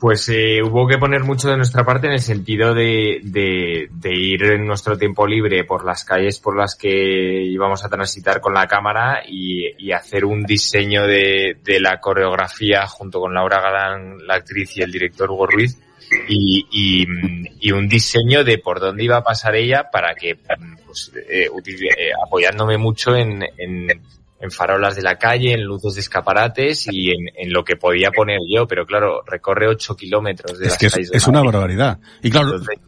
[0.00, 4.14] Pues eh, hubo que poner mucho de nuestra parte en el sentido de, de, de,
[4.14, 8.54] ir en nuestro tiempo libre por las calles por las que íbamos a transitar con
[8.54, 14.26] la cámara y, y hacer un diseño de, de, la coreografía junto con Laura Galán,
[14.26, 15.78] la actriz y el director Hugo Ruiz.
[16.28, 17.06] Y,
[17.70, 20.34] un diseño de por dónde iba a pasar ella para que,
[20.86, 23.86] pues, eh, eh, apoyándome mucho en, en
[24.40, 28.10] en farolas de la calle, en luces de escaparates y en, en, lo que podía
[28.10, 31.98] poner yo, pero claro, recorre 8 kilómetros de Es que es, es una barbaridad.
[32.22, 32.80] Y claro, Entonces,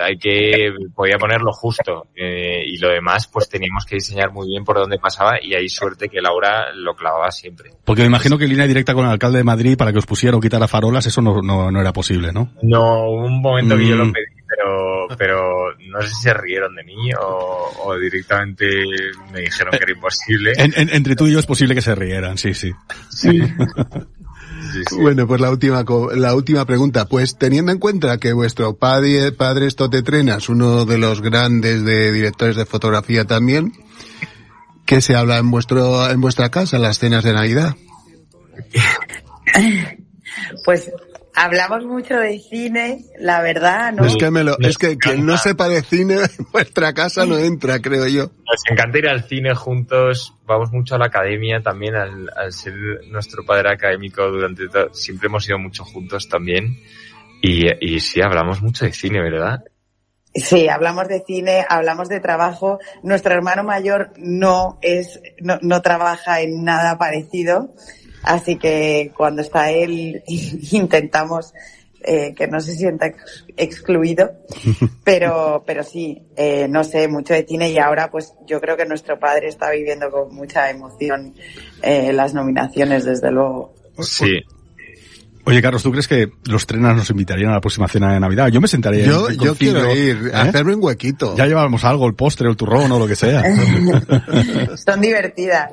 [0.00, 4.64] hay que, podía ponerlo justo, eh, y lo demás, pues teníamos que diseñar muy bien
[4.64, 7.70] por dónde pasaba y hay suerte que Laura lo clavaba siempre.
[7.84, 10.36] Porque me imagino que línea directa con el alcalde de Madrid para que os pusiera
[10.36, 12.52] o quitara farolas, eso no, no, no era posible, ¿no?
[12.62, 13.78] No, un momento mm.
[13.78, 17.98] que yo lo pedí, pero, pero no sé si se rieron de mí o, o
[17.98, 18.66] directamente
[19.32, 20.52] me dijeron que era imposible.
[20.56, 22.72] En, en, entre tú y yo es posible que se rieran, sí, sí.
[23.10, 23.40] Sí.
[24.72, 24.96] Sí, sí.
[25.00, 25.84] Bueno, pues la última,
[26.14, 27.06] la última pregunta.
[27.06, 32.12] Pues teniendo en cuenta que vuestro padre, padre Tote Trenas, uno de los grandes de
[32.12, 33.72] directores de fotografía también,
[34.84, 37.76] ¿qué se habla en vuestro, en vuestra casa, en las cenas de Navidad?
[40.64, 40.90] Pues
[41.34, 44.04] hablamos mucho de cine, la verdad, ¿no?
[44.04, 47.38] Es que, me lo, es que quien no sepa de cine en vuestra casa no
[47.38, 48.24] entra, creo yo.
[48.24, 52.74] Nos encanta ir al cine juntos, vamos mucho a la academia también, al, al ser
[53.08, 56.78] nuestro padre académico durante todo, siempre hemos ido mucho juntos también.
[57.42, 59.64] Y, y sí, hablamos mucho de cine, ¿verdad?
[60.32, 62.78] Sí, hablamos de cine, hablamos de trabajo.
[63.02, 67.74] Nuestro hermano mayor no es, no, no trabaja en nada parecido.
[68.22, 70.22] Así que cuando está él
[70.72, 71.52] intentamos
[72.02, 74.30] eh, que no se sienta ex- excluido,
[75.04, 78.86] pero, pero sí, eh, no sé, mucho de cine y ahora pues yo creo que
[78.86, 81.34] nuestro padre está viviendo con mucha emoción
[81.82, 83.74] eh, las nominaciones, desde luego.
[83.98, 84.40] Sí.
[85.44, 88.48] Oye, Carlos, ¿tú crees que los trenas nos invitarían a la próxima cena de Navidad?
[88.48, 90.48] Yo me sentaría Yo, yo quiero ir, a ¿eh?
[90.48, 91.36] hacerme un huequito.
[91.36, 93.42] Ya llevábamos algo, el postre, el turrón o lo que sea.
[94.84, 95.70] Son divertidas.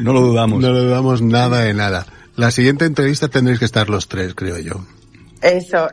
[0.00, 0.60] no lo dudamos.
[0.60, 2.06] No lo dudamos nada de nada.
[2.36, 4.84] La siguiente entrevista tendréis que estar los tres, creo yo.
[5.46, 5.88] Eso.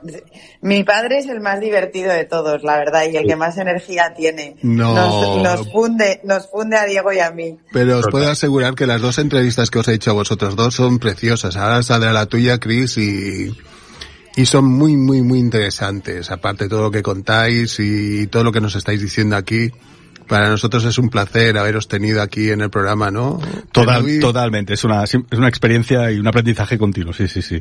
[0.62, 4.14] Mi padre es el más divertido de todos, la verdad, y el que más energía
[4.16, 4.56] tiene.
[4.64, 4.96] No.
[4.96, 7.58] Nos, nos funde, nos funde a Diego y a mí.
[7.72, 10.74] Pero os puedo asegurar que las dos entrevistas que os he hecho a vosotros dos
[10.74, 11.56] son preciosas.
[11.56, 13.56] Ahora saldrá la tuya, Chris, y,
[14.36, 16.32] y son muy, muy, muy interesantes.
[16.32, 19.72] Aparte de todo lo que contáis y todo lo que nos estáis diciendo aquí.
[20.28, 23.40] Para nosotros es un placer haberos tenido aquí en el programa, ¿no?
[23.72, 24.74] Total, totalmente.
[24.74, 27.14] Es una, es una experiencia y un aprendizaje continuo.
[27.14, 27.60] Sí, sí, sí.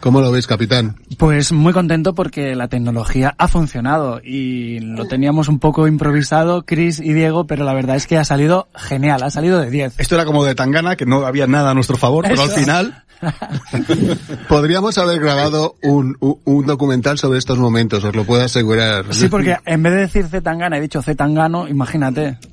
[0.00, 0.96] ¿Cómo lo veis, capitán?
[1.18, 7.00] Pues muy contento porque la tecnología ha funcionado y lo teníamos un poco improvisado, Chris
[7.00, 9.98] y Diego, pero la verdad es que ha salido genial, ha salido de 10.
[9.98, 12.58] Esto era como de Tangana, que no había nada a nuestro favor, pero al Eso.
[12.58, 13.04] final
[14.48, 19.06] Podríamos haber grabado un, un, un documental sobre estos momentos, os lo puedo asegurar.
[19.10, 21.87] Sí, porque en vez de decir Zetangana he dicho Zetangano, imagínate.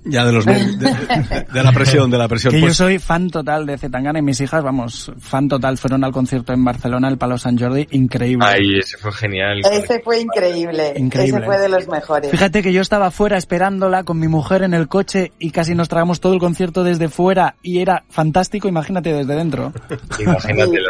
[0.03, 2.51] Ya de los de, de- de la presión, de la presión.
[2.51, 6.03] Que yo Pues, soy fan total de Zetangana y mis hijas, vamos, fan total, fueron
[6.03, 8.45] al concierto en Barcelona, el Palo San Jordi, increíble.
[8.47, 9.61] Ay, ese fue genial.
[9.71, 10.93] Ese fue increíble.
[10.97, 11.37] Increíble.
[11.37, 12.31] Ese fue de los mejores.
[12.31, 15.89] Fíjate que yo estaba fuera esperándola con mi mujer en el coche y casi nos
[15.89, 19.73] tragamos todo el concierto desde fuera y era fantástico, imagínate desde dentro.
[20.19, 20.89] Imagínatelo.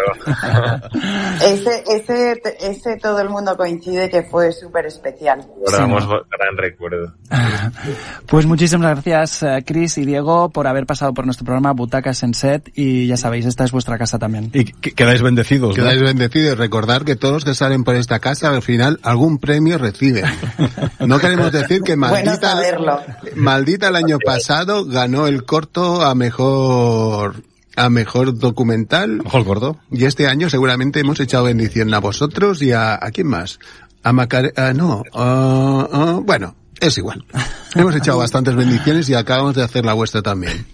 [1.44, 5.46] Ese, ese, ese todo el mundo coincide que fue súper especial.
[5.58, 7.14] Guardamos gran recuerdo.
[7.30, 7.30] Pues
[8.46, 12.70] muchísimas gracias, eh, Chris y Diego, por haber pasado por nuestro programa Butacas en Set
[12.76, 14.50] y ya sabéis, esta es vuestra casa también.
[14.54, 15.76] y que- quedáis bendecidos, ¿no?
[15.76, 16.58] Quedáis bendecidos.
[16.58, 20.26] Recordar que todos los que salen por esta casa al final algún premio reciben.
[21.00, 23.00] No queremos decir que Bueno maldita, saberlo.
[23.36, 27.44] maldita el año pasado ganó el corto a mejor
[27.78, 29.78] a mejor documental Mejor corto.
[29.92, 33.60] y este año seguramente hemos echado bendición a vosotros y a, ¿a quién más?
[34.02, 37.24] A Macar ah, no, ah, ah, bueno, es igual.
[37.76, 40.66] Hemos echado bastantes bendiciones y acabamos de hacer la vuestra también.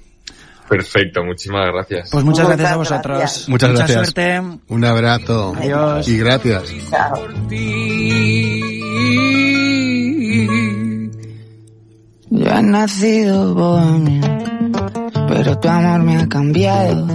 [0.69, 2.09] Perfecto, muchísimas gracias.
[2.11, 3.17] Pues muchas, Muchas gracias a vosotros.
[3.17, 3.49] gracias.
[3.49, 4.13] Muchas Mucha gracias.
[4.13, 4.41] suerte.
[4.69, 6.07] Un abrazo Adiós.
[6.07, 6.63] y gracias.
[6.89, 7.27] Chao.
[12.29, 14.01] Yo he nacido
[15.27, 17.07] pero tu amor me ha cambiado.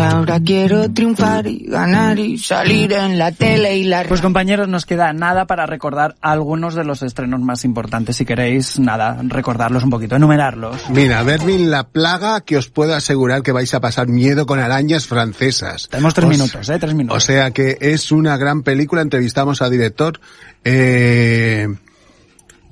[0.00, 4.66] Y ahora quiero triunfar y ganar y salir en la tele y la Pues compañeros,
[4.66, 8.16] nos queda nada para recordar algunos de los estrenos más importantes.
[8.16, 10.88] Si queréis, nada, recordarlos un poquito, enumerarlos.
[10.88, 15.06] Mira, Berlin la plaga que os puedo asegurar que vais a pasar miedo con arañas
[15.06, 15.88] francesas.
[15.90, 16.78] Tenemos tres Os- minutos, ¿eh?
[16.78, 17.16] Tres minutos.
[17.16, 20.18] O sea que es una gran película, entrevistamos al director.
[20.64, 21.68] Eh,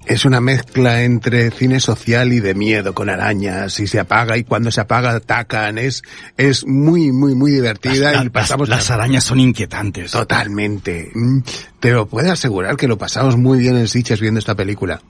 [0.08, 4.44] es una mezcla entre cine social y de miedo con arañas y se apaga y
[4.44, 5.76] cuando se apaga atacan.
[5.78, 6.02] Es,
[6.36, 10.10] es muy, muy, muy divertida Las, y pasamos las arañas son inquietantes.
[10.10, 11.10] totalmente.
[11.14, 11.40] Mm,
[11.80, 15.00] Te lo puedo asegurar que lo pasamos muy bien en Sitges viendo esta película.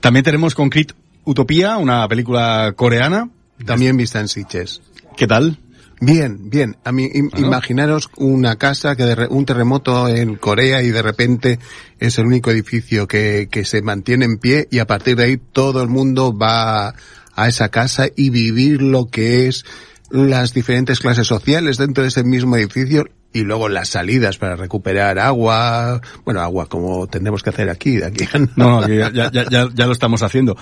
[0.00, 0.94] También tenemos Concrete
[1.24, 3.30] Utopía, una película coreana.
[3.64, 4.82] También vista en Sitges.
[5.16, 5.58] ¿Qué tal?
[6.00, 6.76] Bien, bien.
[6.84, 11.00] A mí, im- imaginaros una casa que de re- un terremoto en Corea y de
[11.02, 11.58] repente
[11.98, 15.36] es el único edificio que, que se mantiene en pie y a partir de ahí
[15.38, 16.94] todo el mundo va
[17.34, 19.64] a esa casa y vivir lo que es
[20.10, 23.06] las diferentes clases sociales dentro de ese mismo edificio
[23.38, 28.06] y luego las salidas para recuperar agua, bueno, agua como tendremos que hacer aquí, de
[28.06, 28.24] aquí.
[28.56, 30.56] No, no, ya, ya, ya, ya lo estamos haciendo.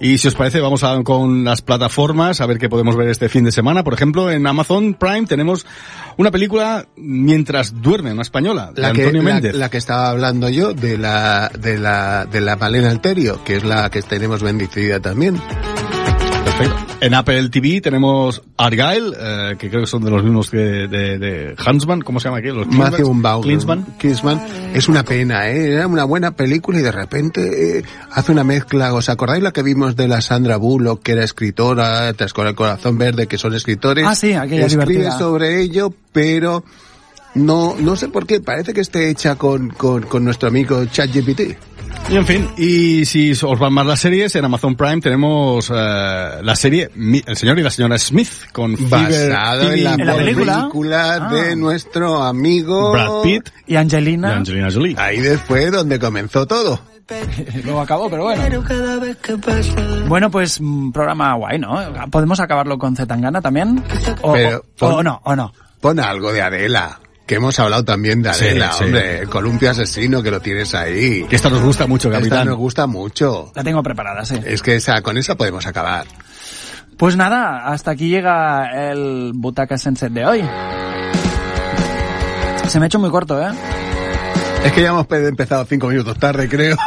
[0.00, 3.28] Y si os parece, vamos a, con las plataformas a ver qué podemos ver este
[3.28, 3.82] fin de semana.
[3.84, 5.66] Por ejemplo, en Amazon Prime tenemos
[6.16, 9.54] una película Mientras duerme, una española, de la que, Antonio la- Méndez.
[9.54, 13.64] la que estaba hablando yo de la de la de la Malena Alterio, que es
[13.64, 15.40] la que tenemos bendecida también.
[17.00, 21.18] En Apple TV tenemos Argyle, eh, que creo que son de los mismos que de,
[21.18, 22.48] de Huntsman, ¿cómo se llama aquí?
[22.48, 23.86] Los Klinsman.
[23.98, 24.44] Klinsman.
[24.74, 25.74] Es una pena, ¿eh?
[25.74, 28.92] Era una buena película y de repente eh, hace una mezcla.
[28.94, 32.56] ¿Os acordáis la que vimos de la Sandra Bullock, que era escritora, tras con el
[32.56, 34.04] corazón verde, que son escritores?
[34.06, 35.18] Ah, sí, aquella Escribe divertida.
[35.18, 36.64] sobre ello, pero
[37.34, 41.56] no, no sé por qué, parece que esté hecha con, con, con nuestro amigo ChatGPT.
[42.10, 46.38] Y en fin, y si os van más las series, en Amazon Prime tenemos eh,
[46.42, 50.14] la serie Mi- El señor y la señora Smith con Basado en la, ¿En la
[50.16, 50.56] película?
[50.60, 51.56] película de Ah.
[51.56, 54.94] nuestro amigo Brad Pitt Y Angelina, y Angelina Jolie.
[54.98, 56.80] Ahí fue donde comenzó todo.
[57.64, 58.62] luego acabó, pero bueno.
[60.08, 61.78] Bueno, pues mm, programa guay, ¿no?
[62.10, 63.82] ¿Podemos acabarlo con Zetangana también?
[64.22, 65.52] O, Pero, o- o pon- no, o no.
[65.80, 67.00] Pon algo de Adela.
[67.28, 68.84] Que hemos hablado también de Sí, Adela, sí.
[68.84, 71.24] hombre, el columpio asesino que lo tienes ahí.
[71.28, 72.46] Que esta nos gusta mucho, Esta capitán.
[72.48, 73.52] nos gusta mucho.
[73.54, 74.40] La tengo preparada, sí.
[74.44, 76.06] Es que esa, con esa podemos acabar.
[76.96, 80.44] Pues nada, hasta aquí llega el Butaca Sunset de hoy.
[82.66, 83.52] Se me ha hecho muy corto, ¿eh?
[84.64, 86.76] Es que ya hemos pe- empezado cinco minutos tarde, creo.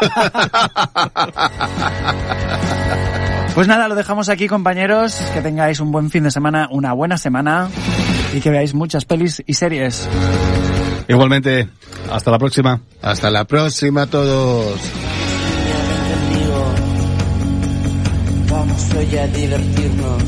[3.53, 5.13] Pues nada, lo dejamos aquí, compañeros.
[5.33, 7.67] Que tengáis un buen fin de semana, una buena semana
[8.33, 10.07] y que veáis muchas pelis y series.
[11.07, 11.67] Igualmente,
[12.11, 12.81] hasta la próxima.
[13.01, 14.79] Hasta la próxima a todos.
[18.49, 20.23] Vamos hoy a divertirnos.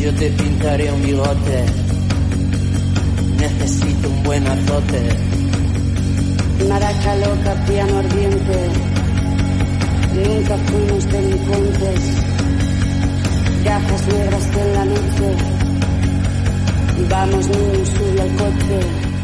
[0.00, 1.64] Yo te pintaré un bigote.
[3.38, 5.08] Necesito un buen azote.
[6.68, 8.68] Maraca loca, piano ardiente.
[10.14, 12.00] Nunca fuimos delincuentes.
[13.64, 15.65] Gafas negras en la noche.
[17.08, 19.15] Vamos niños, sube al coche.